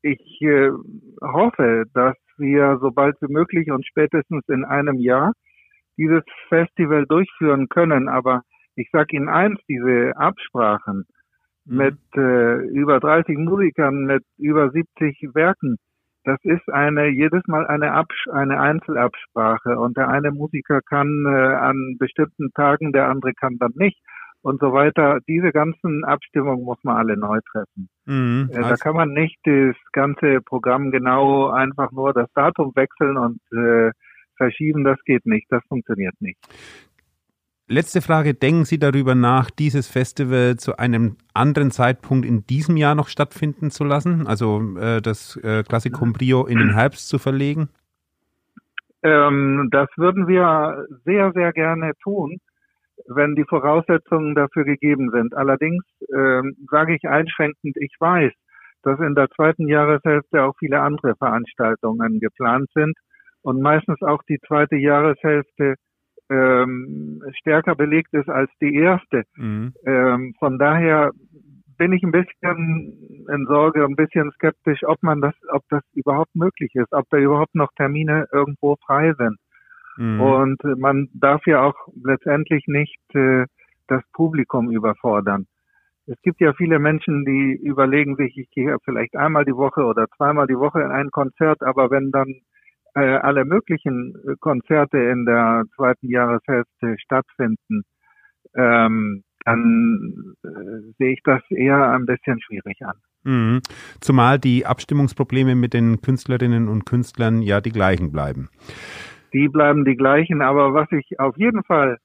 [0.00, 0.70] ich äh,
[1.20, 5.32] hoffe, dass wir sobald wie möglich und spätestens in einem Jahr
[5.98, 8.08] dieses Festival durchführen können.
[8.08, 8.42] Aber
[8.76, 11.04] ich sage Ihnen eins, diese Absprachen,
[11.64, 11.76] mhm.
[11.76, 15.76] mit äh, über 30 Musikern, mit über 70 Werken.
[16.24, 21.54] Das ist eine jedes Mal eine, Abs eine Einzelabsprache und der eine Musiker kann äh,
[21.54, 23.98] an bestimmten Tagen, der andere kann dann nicht
[24.42, 25.18] und so weiter.
[25.26, 27.88] Diese ganzen Abstimmungen muss man alle neu treffen.
[28.06, 33.16] Mhm, äh, da kann man nicht das ganze Programm genau einfach nur das Datum wechseln
[33.16, 33.90] und äh,
[34.36, 34.84] verschieben.
[34.84, 35.46] Das geht nicht.
[35.50, 36.38] Das funktioniert nicht.
[37.68, 42.94] Letzte Frage, denken Sie darüber nach, dieses Festival zu einem anderen Zeitpunkt in diesem Jahr
[42.94, 44.26] noch stattfinden zu lassen?
[44.26, 47.68] Also äh, das äh, Classico Brio in den Herbst zu verlegen?
[49.02, 52.38] Ähm, das würden wir sehr, sehr gerne tun,
[53.06, 55.34] wenn die Voraussetzungen dafür gegeben sind.
[55.34, 55.84] Allerdings
[56.14, 58.32] ähm, sage ich einschränkend, ich weiß,
[58.82, 62.96] dass in der zweiten Jahreshälfte auch viele andere Veranstaltungen geplant sind
[63.42, 65.76] und meistens auch die zweite Jahreshälfte
[66.30, 69.24] ähm, stärker belegt ist als die erste.
[69.36, 69.74] Mhm.
[69.84, 71.10] Ähm, von daher
[71.78, 76.34] bin ich ein bisschen in Sorge, ein bisschen skeptisch, ob man das, ob das überhaupt
[76.34, 79.36] möglich ist, ob da überhaupt noch Termine irgendwo frei sind.
[79.96, 80.20] Mhm.
[80.20, 83.46] Und man darf ja auch letztendlich nicht äh,
[83.88, 85.46] das Publikum überfordern.
[86.06, 90.06] Es gibt ja viele Menschen, die überlegen sich, ich gehe vielleicht einmal die Woche oder
[90.16, 92.42] zweimal die Woche in ein Konzert, aber wenn dann
[92.94, 97.82] äh, alle möglichen äh, Konzerte in der zweiten Jahreshälfte stattfinden,
[98.54, 102.96] ähm, dann äh, sehe ich das eher ein bisschen schwierig an.
[103.24, 103.60] Mhm.
[104.00, 108.50] Zumal die Abstimmungsprobleme mit den Künstlerinnen und Künstlern ja die gleichen bleiben.
[109.32, 111.98] Die bleiben die gleichen, aber was ich auf jeden Fall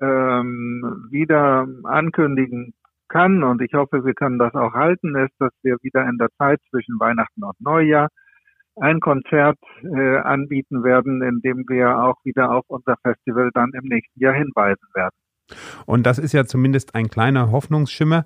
[0.00, 2.74] ähm, wieder ankündigen
[3.08, 6.30] kann, und ich hoffe, wir können das auch halten, ist, dass wir wieder in der
[6.38, 8.08] Zeit zwischen Weihnachten und Neujahr
[8.80, 13.84] ein Konzert äh, anbieten werden, in dem wir auch wieder auf unser Festival dann im
[13.88, 15.14] nächsten Jahr hinweisen werden.
[15.86, 18.24] Und das ist ja zumindest ein kleiner Hoffnungsschimmer.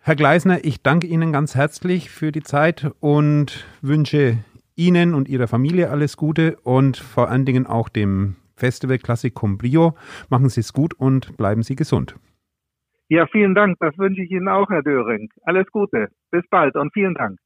[0.00, 4.38] Herr Gleisner, ich danke Ihnen ganz herzlich für die Zeit und wünsche
[4.74, 9.94] Ihnen und Ihrer Familie alles Gute und vor allen Dingen auch dem Festival Classic Brio.
[10.28, 12.16] Machen Sie es gut und bleiben Sie gesund.
[13.08, 13.76] Ja, vielen Dank.
[13.80, 15.28] Das wünsche ich Ihnen auch, Herr Döring.
[15.44, 16.08] Alles Gute.
[16.30, 17.38] Bis bald und vielen Dank.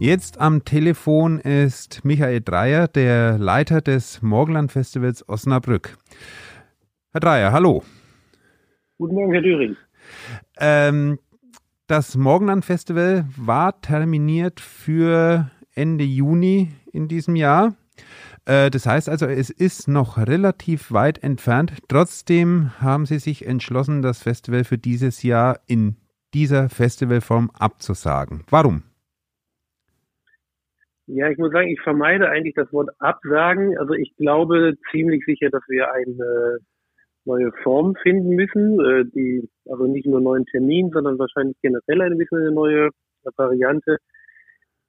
[0.00, 5.98] Jetzt am Telefon ist Michael Dreier, der Leiter des Morgenland Festivals Osnabrück.
[7.10, 7.82] Herr Dreier, hallo.
[8.96, 9.76] Guten Morgen, Herr Düring.
[10.60, 11.18] Ähm,
[11.88, 17.74] das Morgenland Festival war terminiert für Ende Juni in diesem Jahr.
[18.44, 21.72] Äh, das heißt also, es ist noch relativ weit entfernt.
[21.88, 25.96] Trotzdem haben Sie sich entschlossen, das Festival für dieses Jahr in
[26.34, 28.44] dieser Festivalform abzusagen.
[28.48, 28.84] Warum?
[31.10, 33.78] Ja, ich muss sagen, ich vermeide eigentlich das Wort absagen.
[33.78, 36.58] Also ich glaube ziemlich sicher, dass wir eine
[37.24, 42.18] neue Form finden müssen, äh, die also nicht nur neuen Termin, sondern wahrscheinlich generell ein
[42.18, 42.90] bisschen eine neue
[43.36, 43.96] Variante.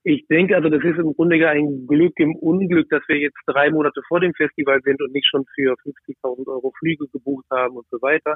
[0.04, 3.70] Ich denke also, das ist im Grunde ein Glück im Unglück, dass wir jetzt drei
[3.72, 7.86] Monate vor dem Festival sind und nicht schon für 50.000 Euro Flüge gebucht haben und
[7.92, 8.36] so weiter.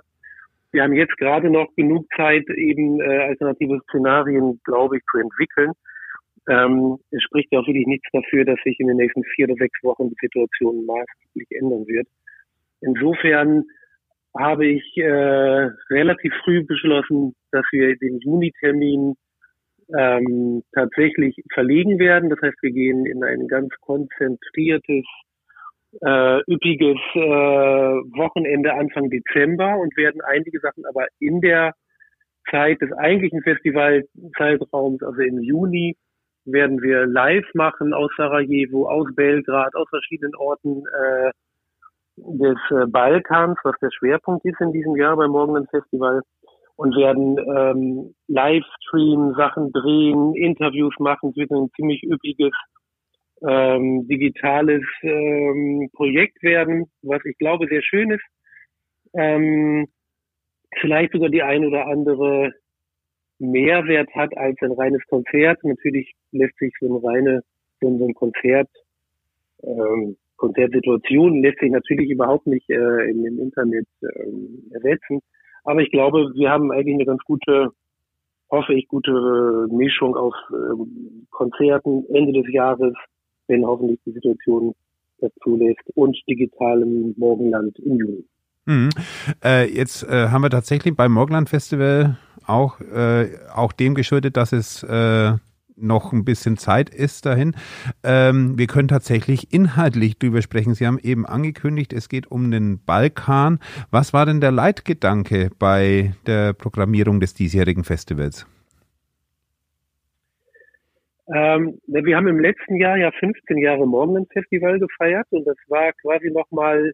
[0.71, 5.73] Wir haben jetzt gerade noch genug Zeit, eben äh, alternative Szenarien, glaube ich, zu entwickeln.
[6.49, 9.55] Ähm, es spricht ja auch wirklich nichts dafür, dass sich in den nächsten vier oder
[9.55, 12.07] sechs Wochen die Situation maßgeblich ändern wird.
[12.81, 13.63] Insofern
[14.37, 19.15] habe ich äh, relativ früh beschlossen, dass wir den Juni-Termin
[19.97, 22.29] ähm, tatsächlich verlegen werden.
[22.29, 25.05] Das heißt, wir gehen in ein ganz konzentriertes,
[26.01, 31.73] äh, üppiges äh, Wochenende Anfang Dezember und werden einige Sachen aber in der
[32.49, 35.95] Zeit des eigentlichen Festivalzeitraums, also im Juni,
[36.45, 41.31] werden wir live machen aus Sarajevo, aus Belgrad, aus verschiedenen Orten äh,
[42.17, 46.21] des äh, Balkans, was der Schwerpunkt ist in diesem Jahr beim Morgenland Festival
[46.75, 51.29] und werden ähm, Livestream Sachen drehen, Interviews machen.
[51.29, 52.53] Es wird ein ziemlich üppiges
[53.47, 58.23] ähm, digitales ähm, Projekt werden, was ich glaube sehr schön ist.
[59.15, 59.87] Ähm,
[60.79, 62.53] vielleicht sogar die ein oder andere
[63.51, 65.63] Mehrwert hat als ein reines Konzert.
[65.63, 67.41] Natürlich lässt sich so ein reine
[67.79, 68.69] so ein Konzert
[69.63, 75.19] ähm, Konzertsituation lässt sich natürlich überhaupt nicht äh, im, im Internet äh, ersetzen.
[75.63, 77.69] Aber ich glaube, wir haben eigentlich eine ganz gute,
[78.51, 82.93] hoffe ich, gute Mischung aus äh, Konzerten Ende des Jahres,
[83.47, 84.73] wenn hoffentlich die Situation
[85.19, 88.25] das zulässt, und digitalem Morgenland im Juni.
[88.65, 88.89] Mhm.
[89.43, 92.17] Äh, jetzt äh, haben wir tatsächlich beim Morgenland Festival
[92.47, 95.33] auch, äh, auch dem geschuldet, dass es äh,
[95.75, 97.55] noch ein bisschen Zeit ist dahin.
[98.03, 100.73] Ähm, wir können tatsächlich inhaltlich drüber sprechen.
[100.73, 103.59] Sie haben eben angekündigt, es geht um den Balkan.
[103.91, 108.47] Was war denn der Leitgedanke bei der Programmierung des diesjährigen Festivals?
[111.33, 115.93] Ähm, wir haben im letzten Jahr ja 15 Jahre Morgenland Festival gefeiert und das war
[115.93, 116.91] quasi nochmal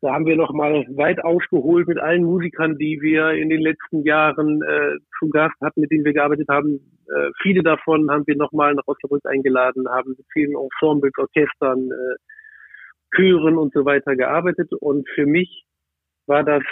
[0.00, 4.04] da haben wir noch mal weit ausgeholt mit allen Musikern, die wir in den letzten
[4.04, 6.74] Jahren äh, zu Gast hatten, mit denen wir gearbeitet haben.
[7.08, 11.90] Äh, viele davon haben wir noch mal nach Osnabrück eingeladen, haben mit vielen Ensembles, Orchestern,
[11.90, 12.16] äh,
[13.16, 14.70] Chören und so weiter gearbeitet.
[14.80, 15.64] Und für mich
[16.26, 16.62] war das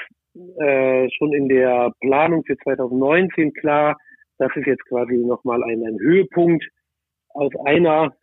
[0.59, 3.97] äh, schon in der Planung für 2019 klar,
[4.39, 6.65] das ist jetzt quasi noch mal ein, ein Höhepunkt
[7.31, 8.15] aus einer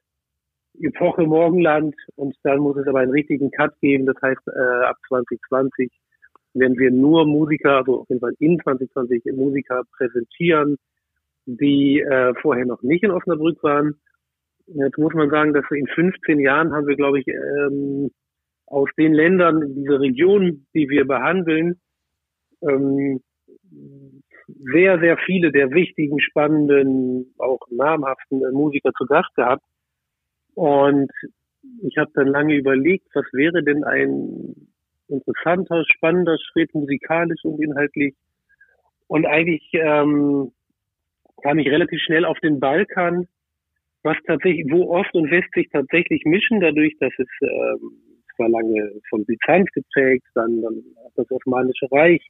[0.81, 4.05] Epoche Morgenland und dann muss es aber einen richtigen Cut geben.
[4.05, 5.91] Das heißt, äh, ab 2020
[6.53, 10.77] werden wir nur Musiker, also auf jeden Fall in 2020 Musiker präsentieren,
[11.45, 13.95] die äh, vorher noch nicht in Osnabrück waren.
[14.67, 18.11] Jetzt muss man sagen, dass in 15 Jahren haben wir, glaube ich, ähm,
[18.65, 21.81] aus den Ländern, diese Region, die wir behandeln,
[22.61, 23.21] ähm,
[24.47, 29.63] sehr, sehr viele der wichtigen, spannenden, auch namhaften Musiker zu Gast gehabt.
[30.55, 31.11] Und
[31.81, 34.69] ich habe dann lange überlegt, was wäre denn ein
[35.07, 38.15] interessanter, spannender Schritt, musikalisch und inhaltlich.
[39.07, 40.51] Und eigentlich ähm,
[41.41, 43.27] kam ich relativ schnell auf den Balkan,
[44.03, 47.91] was tatsächlich, wo Ost und West sich tatsächlich mischen, dadurch, dass es ähm,
[48.35, 50.83] zwar lange von Byzanz geprägt, dann, dann
[51.15, 52.25] das Osmanische Reich,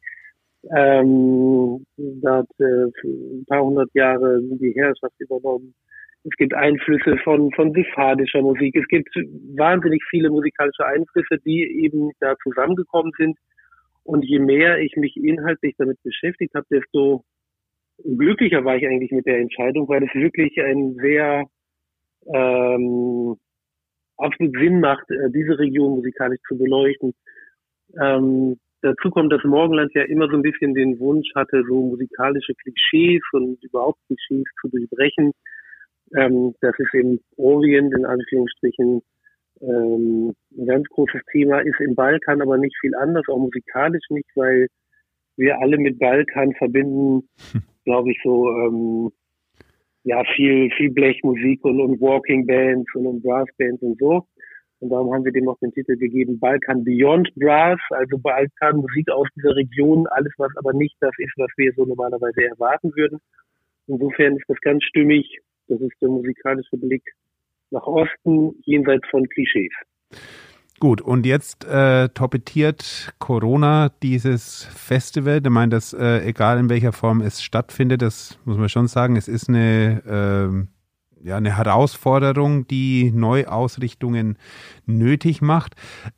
[0.76, 5.74] ähm, da hat äh, ein paar hundert Jahre die Herrschaft übernommen
[6.24, 8.76] es gibt Einflüsse von, von sephardischer Musik.
[8.76, 9.14] Es gibt
[9.58, 13.38] wahnsinnig viele musikalische Einflüsse, die eben da zusammengekommen sind.
[14.04, 17.24] Und je mehr ich mich inhaltlich damit beschäftigt habe, desto
[18.04, 21.46] glücklicher war ich eigentlich mit der Entscheidung, weil es wirklich ein sehr
[22.34, 23.36] ähm,
[24.18, 27.14] absolut Sinn macht, äh, diese Region musikalisch zu beleuchten.
[28.02, 32.54] Ähm, dazu kommt, dass Morgenland ja immer so ein bisschen den Wunsch hatte, so musikalische
[32.56, 35.34] Klischees und überhaupt Klischees zu durchbrechen.
[36.16, 39.02] Ähm, das ist im Orient in Anführungsstrichen
[39.62, 44.30] ähm, ein ganz großes Thema, ist im Balkan aber nicht viel anders, auch musikalisch nicht,
[44.36, 44.68] weil
[45.38, 47.64] wir alle mit Balkan verbinden, hm.
[47.86, 49.12] glaube ich, so ähm,
[50.04, 54.28] ja viel viel Blechmusik und, und Walking Bands und, und Brassbands und so.
[54.80, 59.10] Und darum haben wir dem auch den Titel gegeben Balkan Beyond Brass, also Balkan Musik
[59.10, 63.20] aus dieser Region, alles was aber nicht das ist, was wir so normalerweise erwarten würden.
[63.88, 67.04] Insofern ist das ganz stimmig das ist der musikalische Blick
[67.72, 69.72] nach Osten, jenseits von Klischees.
[70.80, 75.40] Gut, und jetzt äh, torpediert Corona dieses Festival.
[75.44, 79.16] Ich meine, dass äh, egal in welcher Form es stattfindet, das muss man schon sagen,
[79.16, 80.68] es ist eine,
[81.24, 84.38] äh, ja, eine Herausforderung, die Neuausrichtungen
[84.86, 85.76] nötig macht.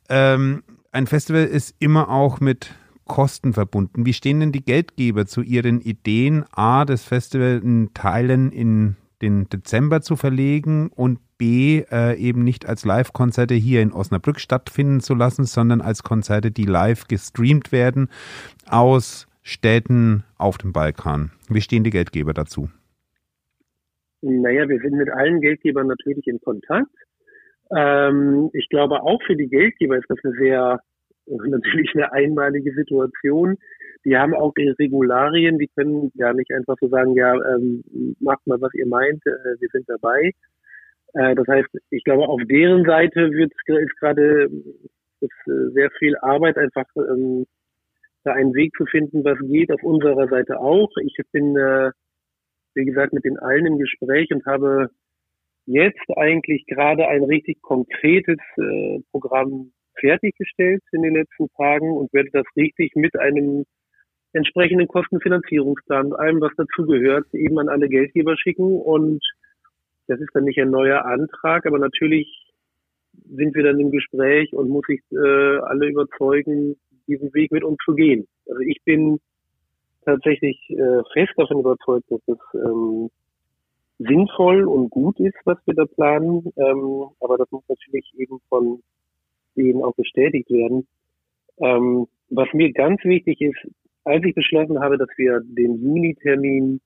[0.08, 2.74] Ähm, ein Festival ist immer auch mit
[3.04, 4.04] Kosten verbunden.
[4.04, 9.48] Wie stehen denn die Geldgeber zu ihren Ideen, A, das Festival in Teilen in den
[9.48, 15.14] Dezember zu verlegen und B, äh, eben nicht als Live-Konzerte hier in Osnabrück stattfinden zu
[15.14, 18.08] lassen, sondern als Konzerte, die live gestreamt werden
[18.68, 21.30] aus Städten auf dem Balkan.
[21.48, 22.68] Wie stehen die Geldgeber dazu?
[24.22, 26.90] Naja, wir sind mit allen Geldgebern natürlich in Kontakt.
[27.70, 30.80] Ähm, ich glaube, auch für die Geldgeber ist das eine sehr,
[31.26, 33.56] natürlich eine einmalige Situation
[34.06, 37.82] die haben auch Regularien, die können ja nicht einfach so sagen, ja, ähm,
[38.20, 40.30] macht mal, was ihr meint, äh, wir sind dabei.
[41.14, 44.48] Äh, das heißt, ich glaube, auf deren Seite wird ist gerade
[45.20, 45.26] äh,
[45.72, 47.46] sehr viel Arbeit, einfach ähm,
[48.22, 50.90] da einen Weg zu finden, was geht, auf unserer Seite auch.
[51.02, 51.90] Ich bin, äh,
[52.74, 54.88] wie gesagt, mit den allen im Gespräch und habe
[55.64, 62.30] jetzt eigentlich gerade ein richtig konkretes äh, Programm fertiggestellt in den letzten Tagen und werde
[62.32, 63.64] das richtig mit einem
[64.32, 68.80] entsprechenden Kostenfinanzierungsplan, allem, was dazugehört, eben an alle Geldgeber schicken.
[68.80, 69.24] Und
[70.08, 72.52] das ist dann nicht ein neuer Antrag, aber natürlich
[73.28, 77.78] sind wir dann im Gespräch und muss ich äh, alle überzeugen, diesen Weg mit uns
[77.84, 78.26] zu gehen.
[78.46, 79.20] Also ich bin
[80.04, 83.10] tatsächlich äh, fest davon überzeugt, dass es ähm,
[83.98, 86.52] sinnvoll und gut ist, was wir da planen.
[86.56, 88.82] Ähm, aber das muss natürlich eben von
[89.56, 90.86] denen auch bestätigt werden.
[91.58, 93.58] Ähm, was mir ganz wichtig ist,
[94.06, 96.80] als ich beschlossen habe, dass wir den Juni-Termin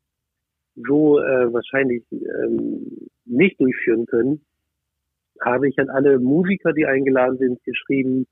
[0.74, 4.40] so äh, wahrscheinlich ähm, nicht durchführen können,
[5.40, 8.26] habe ich an alle Musiker, die eingeladen sind, geschrieben,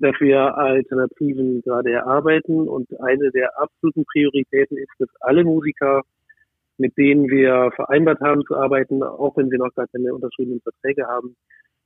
[0.00, 2.68] dass wir Alternativen gerade erarbeiten.
[2.68, 6.02] Und eine der absoluten Prioritäten ist, dass alle Musiker,
[6.78, 11.06] mit denen wir vereinbart haben zu arbeiten, auch wenn wir noch gar keine unterschriebenen Verträge
[11.06, 11.36] haben,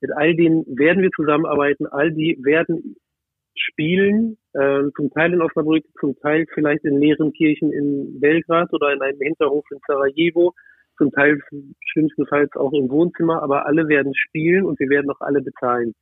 [0.00, 1.86] mit all denen werden wir zusammenarbeiten.
[1.86, 2.96] All die werden
[3.60, 8.92] spielen, äh, zum Teil in Osnabrück, zum Teil vielleicht in leeren Kirchen in Belgrad oder
[8.92, 10.54] in einem Hinterhof in Sarajevo,
[10.96, 11.40] zum Teil
[11.92, 15.94] schlimmstenfalls auch im Wohnzimmer, aber alle werden spielen und wir werden auch alle bezahlen.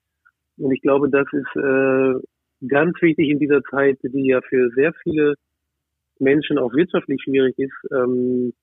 [0.58, 4.92] Und ich glaube, das ist äh, ganz wichtig in dieser Zeit, die ja für sehr
[5.02, 5.34] viele
[6.18, 7.76] Menschen auch wirtschaftlich schwierig ist.
[7.92, 8.54] Ähm,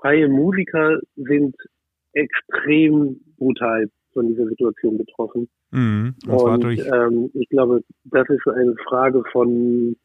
[0.00, 1.56] freie Musiker sind
[2.12, 5.48] extrem brutal von dieser Situation betroffen.
[5.70, 9.96] Mhm, und, und ähm, ich glaube, das ist eine Frage von,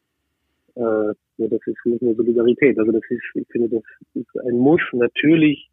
[0.74, 2.78] äh, ja, das ist nicht nur Solidarität.
[2.78, 3.82] Also das ist, ich finde, das
[4.14, 4.80] ist ein Muss.
[4.92, 5.68] Natürlich,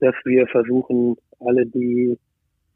[0.00, 2.18] dass wir versuchen, alle die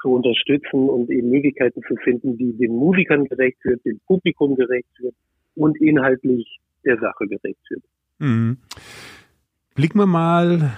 [0.00, 4.88] zu unterstützen und eben Möglichkeiten zu finden, die den Musikern gerecht wird, dem Publikum gerecht
[4.98, 5.14] wird
[5.54, 7.82] und inhaltlich der Sache gerecht wird.
[8.18, 8.58] Mhm.
[9.74, 10.72] Blicken wir mal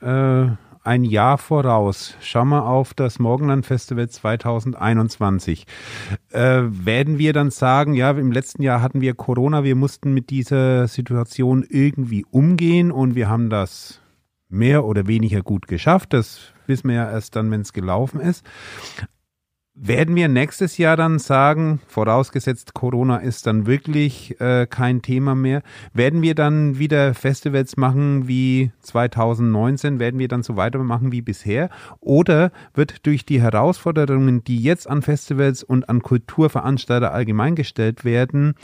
[0.00, 2.14] äh, ein Jahr voraus.
[2.20, 5.66] Schauen wir auf das Morgenland Festival 2021.
[6.30, 10.30] Äh, werden wir dann sagen, ja, im letzten Jahr hatten wir Corona, wir mussten mit
[10.30, 14.00] dieser Situation irgendwie umgehen und wir haben das
[14.48, 16.12] mehr oder weniger gut geschafft.
[16.12, 18.44] Das wissen wir ja erst dann, wenn es gelaufen ist.
[19.74, 25.62] Werden wir nächstes Jahr dann sagen, vorausgesetzt Corona ist dann wirklich äh, kein Thema mehr,
[25.94, 30.00] werden wir dann wieder Festivals machen wie 2019?
[30.00, 31.70] Werden wir dann so weitermachen wie bisher?
[32.00, 38.54] Oder wird durch die Herausforderungen, die jetzt an Festivals und an Kulturveranstalter allgemein gestellt werden,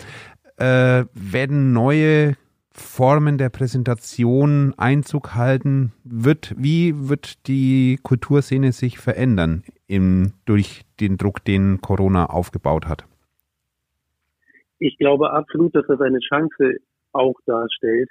[0.57, 2.37] äh, werden neue
[2.77, 5.93] Formen der Präsentation Einzug halten?
[6.05, 13.05] Wird, wie wird die Kulturszene sich verändern im, durch den Druck, den Corona aufgebaut hat?
[14.79, 16.77] Ich glaube absolut, dass das eine Chance
[17.13, 18.11] auch darstellt.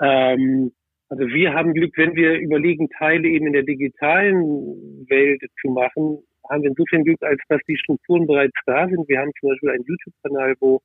[0.00, 0.72] Ähm,
[1.08, 6.18] also wir haben Glück, wenn wir überlegen, Teile eben in der digitalen Welt zu machen,
[6.50, 9.08] haben wir insofern Glück, als dass die Strukturen bereits da sind.
[9.08, 10.80] Wir haben zum Beispiel einen YouTube-Kanal, wo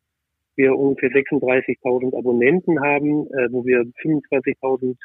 [0.59, 4.95] wir ungefähr 36.000 Abonnenten haben, äh, wo wir 25.000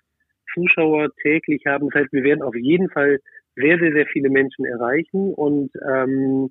[0.52, 1.88] Zuschauer täglich haben.
[1.88, 3.20] Das heißt, wir werden auf jeden Fall
[3.56, 5.32] sehr, sehr, sehr viele Menschen erreichen.
[5.32, 6.50] Und ähm,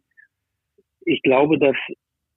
[1.02, 1.76] ich glaube, dass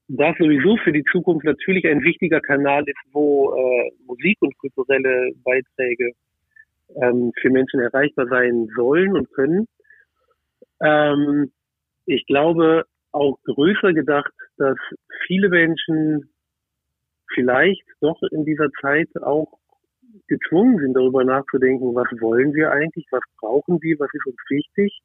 [0.08, 5.32] das sowieso für die Zukunft natürlich ein wichtiger Kanal ist, wo äh, Musik und kulturelle
[5.44, 6.12] Beiträge
[7.00, 9.66] ähm, für Menschen erreichbar sein sollen und können.
[10.80, 11.52] Ähm,
[12.06, 14.76] ich glaube auch größer gedacht, dass
[15.26, 16.30] viele Menschen
[17.34, 19.58] vielleicht doch in dieser Zeit auch
[20.28, 24.98] gezwungen sind, darüber nachzudenken, was wollen wir eigentlich, was brauchen wir, was ist uns wichtig.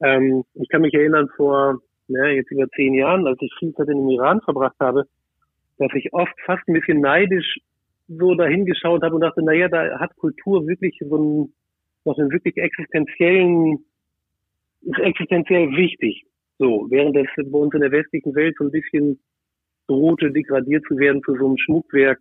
[0.00, 3.88] Ähm, ich kann mich erinnern, vor ja, jetzt über zehn Jahren, als ich viel Zeit
[3.88, 5.04] in dem Iran verbracht habe,
[5.78, 7.58] dass ich oft fast ein bisschen neidisch
[8.08, 11.54] so dahingeschaut habe und dachte, naja, da hat Kultur wirklich so einen,
[12.04, 13.84] noch einen wirklich existenziellen,
[14.82, 16.24] ist existenziell wichtig.
[16.58, 19.20] So, während das bei uns in der westlichen Welt so ein bisschen
[19.90, 22.20] drohte, degradiert zu werden zu so einem Schmuckwerk,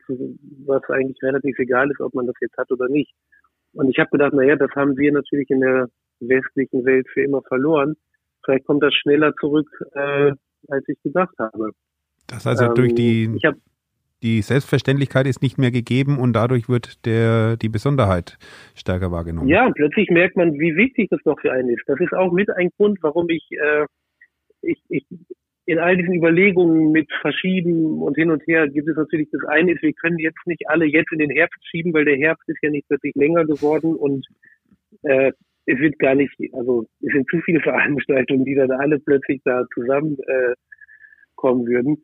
[0.65, 3.13] was eigentlich relativ egal ist, ob man das jetzt hat oder nicht.
[3.74, 5.88] Und ich habe gedacht, naja, das haben wir natürlich in der
[6.20, 7.95] westlichen Welt für immer verloren.
[8.43, 10.32] Vielleicht kommt das schneller zurück, äh,
[10.67, 11.72] als ich gedacht habe.
[12.28, 13.55] Das also ähm, durch die, hab,
[14.24, 18.39] die Selbstverständlichkeit ist nicht mehr gegeben und dadurch wird der, die Besonderheit
[18.76, 19.47] stärker wahrgenommen.
[19.47, 21.84] Ja, plötzlich merkt man, wie wichtig das doch für einen ist.
[21.86, 23.86] Das ist auch mit ein Grund, warum ich, äh,
[24.61, 25.05] ich, ich
[25.70, 29.74] in all diesen Überlegungen mit Verschieben und hin und her gibt es natürlich das eine
[29.74, 32.57] ist, wir können jetzt nicht alle jetzt in den Herbst schieben, weil der Herbst ist
[32.63, 34.26] ja nicht wirklich länger geworden und
[35.03, 35.32] äh,
[35.67, 39.63] es wird gar nicht, also es sind zu viele Veranstaltungen, die dann alle plötzlich da
[39.76, 42.03] zusammenkommen äh, würden.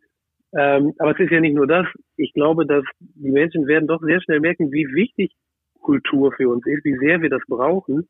[0.55, 1.87] Ähm, aber es ist ja nicht nur das.
[2.17, 5.33] Ich glaube, dass die Menschen werden doch sehr schnell merken, wie wichtig
[5.81, 8.07] Kultur für uns ist, wie sehr wir das brauchen.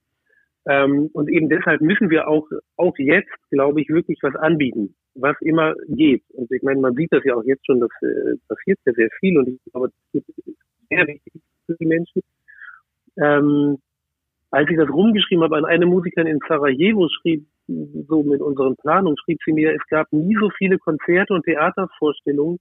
[0.68, 2.46] Ähm, und eben deshalb müssen wir auch,
[2.76, 6.24] auch jetzt, glaube ich, wirklich was anbieten, was immer geht.
[6.34, 9.10] Und ich meine, man sieht das ja auch jetzt schon, das äh, passiert ja sehr
[9.20, 10.58] viel und ich glaube, das ist
[10.90, 12.22] sehr wichtig für die Menschen.
[13.18, 13.78] Ähm,
[14.52, 17.46] als ich das rumgeschrieben habe an eine Musikerin in Sarajevo, schrieb
[18.08, 22.60] so mit unseren Planungen, schrieb sie mir, es gab nie so viele Konzerte und Theatervorstellungen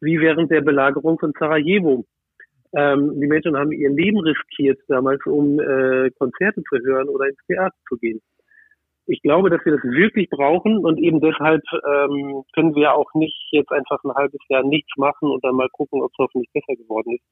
[0.00, 2.04] wie während der Belagerung von Sarajevo.
[2.76, 7.38] Ähm, die Menschen haben ihr Leben riskiert damals, um äh, Konzerte zu hören oder ins
[7.46, 8.20] Theater zu gehen.
[9.06, 13.36] Ich glaube, dass wir das wirklich brauchen und eben deshalb ähm, können wir auch nicht
[13.50, 16.74] jetzt einfach ein halbes Jahr nichts machen und dann mal gucken, ob es hoffentlich besser
[16.76, 17.24] geworden ist.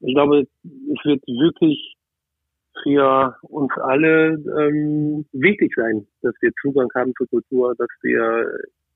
[0.00, 1.96] Ich glaube, es wird wirklich
[2.82, 8.46] für uns alle ähm, wichtig sein, dass wir Zugang haben zur Kultur, dass wir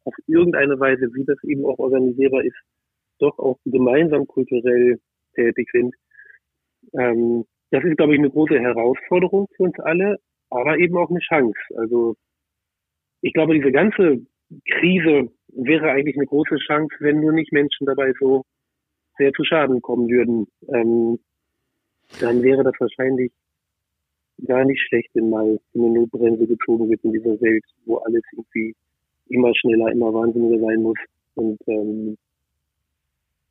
[0.05, 2.57] auf irgendeine Weise, wie das eben auch organisierbar ist,
[3.19, 4.99] doch auch gemeinsam kulturell
[5.35, 5.95] tätig sind.
[6.95, 10.19] Ähm, das ist, glaube ich, eine große Herausforderung für uns alle,
[10.55, 11.59] aber eben auch eine Chance.
[11.77, 12.17] Also
[13.21, 14.25] ich glaube, diese ganze
[14.71, 18.45] Krise wäre eigentlich eine große Chance, wenn nur nicht Menschen dabei so
[19.19, 20.47] sehr zu Schaden kommen würden.
[20.69, 21.19] Ähm,
[22.21, 23.33] dann wäre das wahrscheinlich
[24.47, 28.75] gar nicht schlecht, wenn mal eine Notbremse gezogen wird in dieser Welt, wo alles irgendwie
[29.29, 30.99] immer schneller, immer wahnsinniger sein muss.
[31.35, 32.17] Und ähm,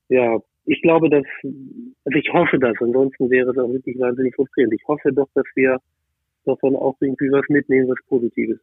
[0.09, 4.73] ja, ich glaube, dass, also ich hoffe das, ansonsten wäre es auch wirklich wahnsinnig frustrierend.
[4.73, 5.79] Ich hoffe doch, dass wir
[6.45, 8.59] davon auch irgendwie was mitnehmen, was Positives.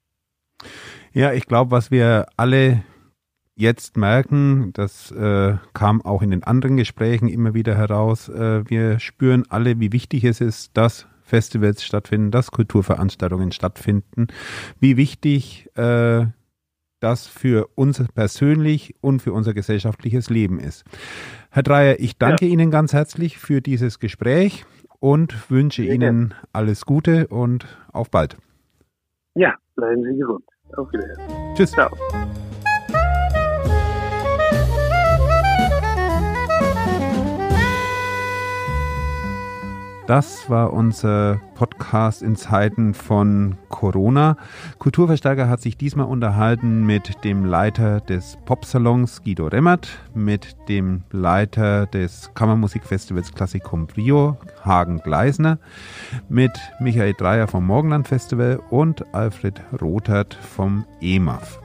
[1.13, 2.83] Ja, ich glaube, was wir alle
[3.57, 8.99] jetzt merken, das äh, kam auch in den anderen Gesprächen immer wieder heraus, äh, wir
[8.99, 14.29] spüren alle, wie wichtig es ist, dass Festivals stattfinden, dass Kulturveranstaltungen stattfinden,
[14.81, 16.27] wie wichtig äh,
[17.01, 20.85] das für uns persönlich und für unser gesellschaftliches Leben ist.
[21.51, 22.53] Herr Dreier, ich danke ja.
[22.53, 24.65] Ihnen ganz herzlich für dieses Gespräch
[25.01, 28.37] und wünsche Sehr Ihnen alles Gute und auf bald.
[29.35, 30.45] Ja, bleiben Sie gesund.
[30.77, 31.55] Auf Wiedersehen.
[31.55, 31.73] Tschüss.
[31.73, 31.91] Ciao.
[40.11, 44.37] Das war unser Podcast in Zeiten von Corona.
[44.81, 51.87] Kulturverstärker hat sich diesmal unterhalten mit dem Leiter des Popsalons Guido Remmert, mit dem Leiter
[51.87, 55.61] des Kammermusikfestivals Klassikum Brio Hagen Gleisner,
[56.29, 61.61] mit Michael Dreier vom Morgenland Festival und Alfred Rothert vom EMAF.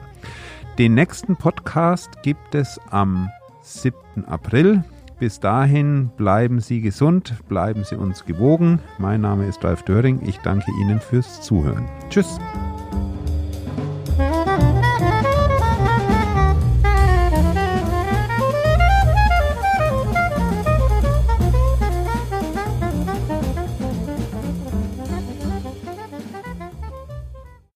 [0.78, 3.28] Den nächsten Podcast gibt es am
[3.62, 4.24] 7.
[4.28, 4.84] April.
[5.18, 8.80] Bis dahin bleiben Sie gesund, bleiben Sie uns gewogen.
[8.98, 10.20] Mein Name ist Ralf Döring.
[10.26, 11.88] Ich danke Ihnen fürs Zuhören.
[12.10, 12.38] Tschüss.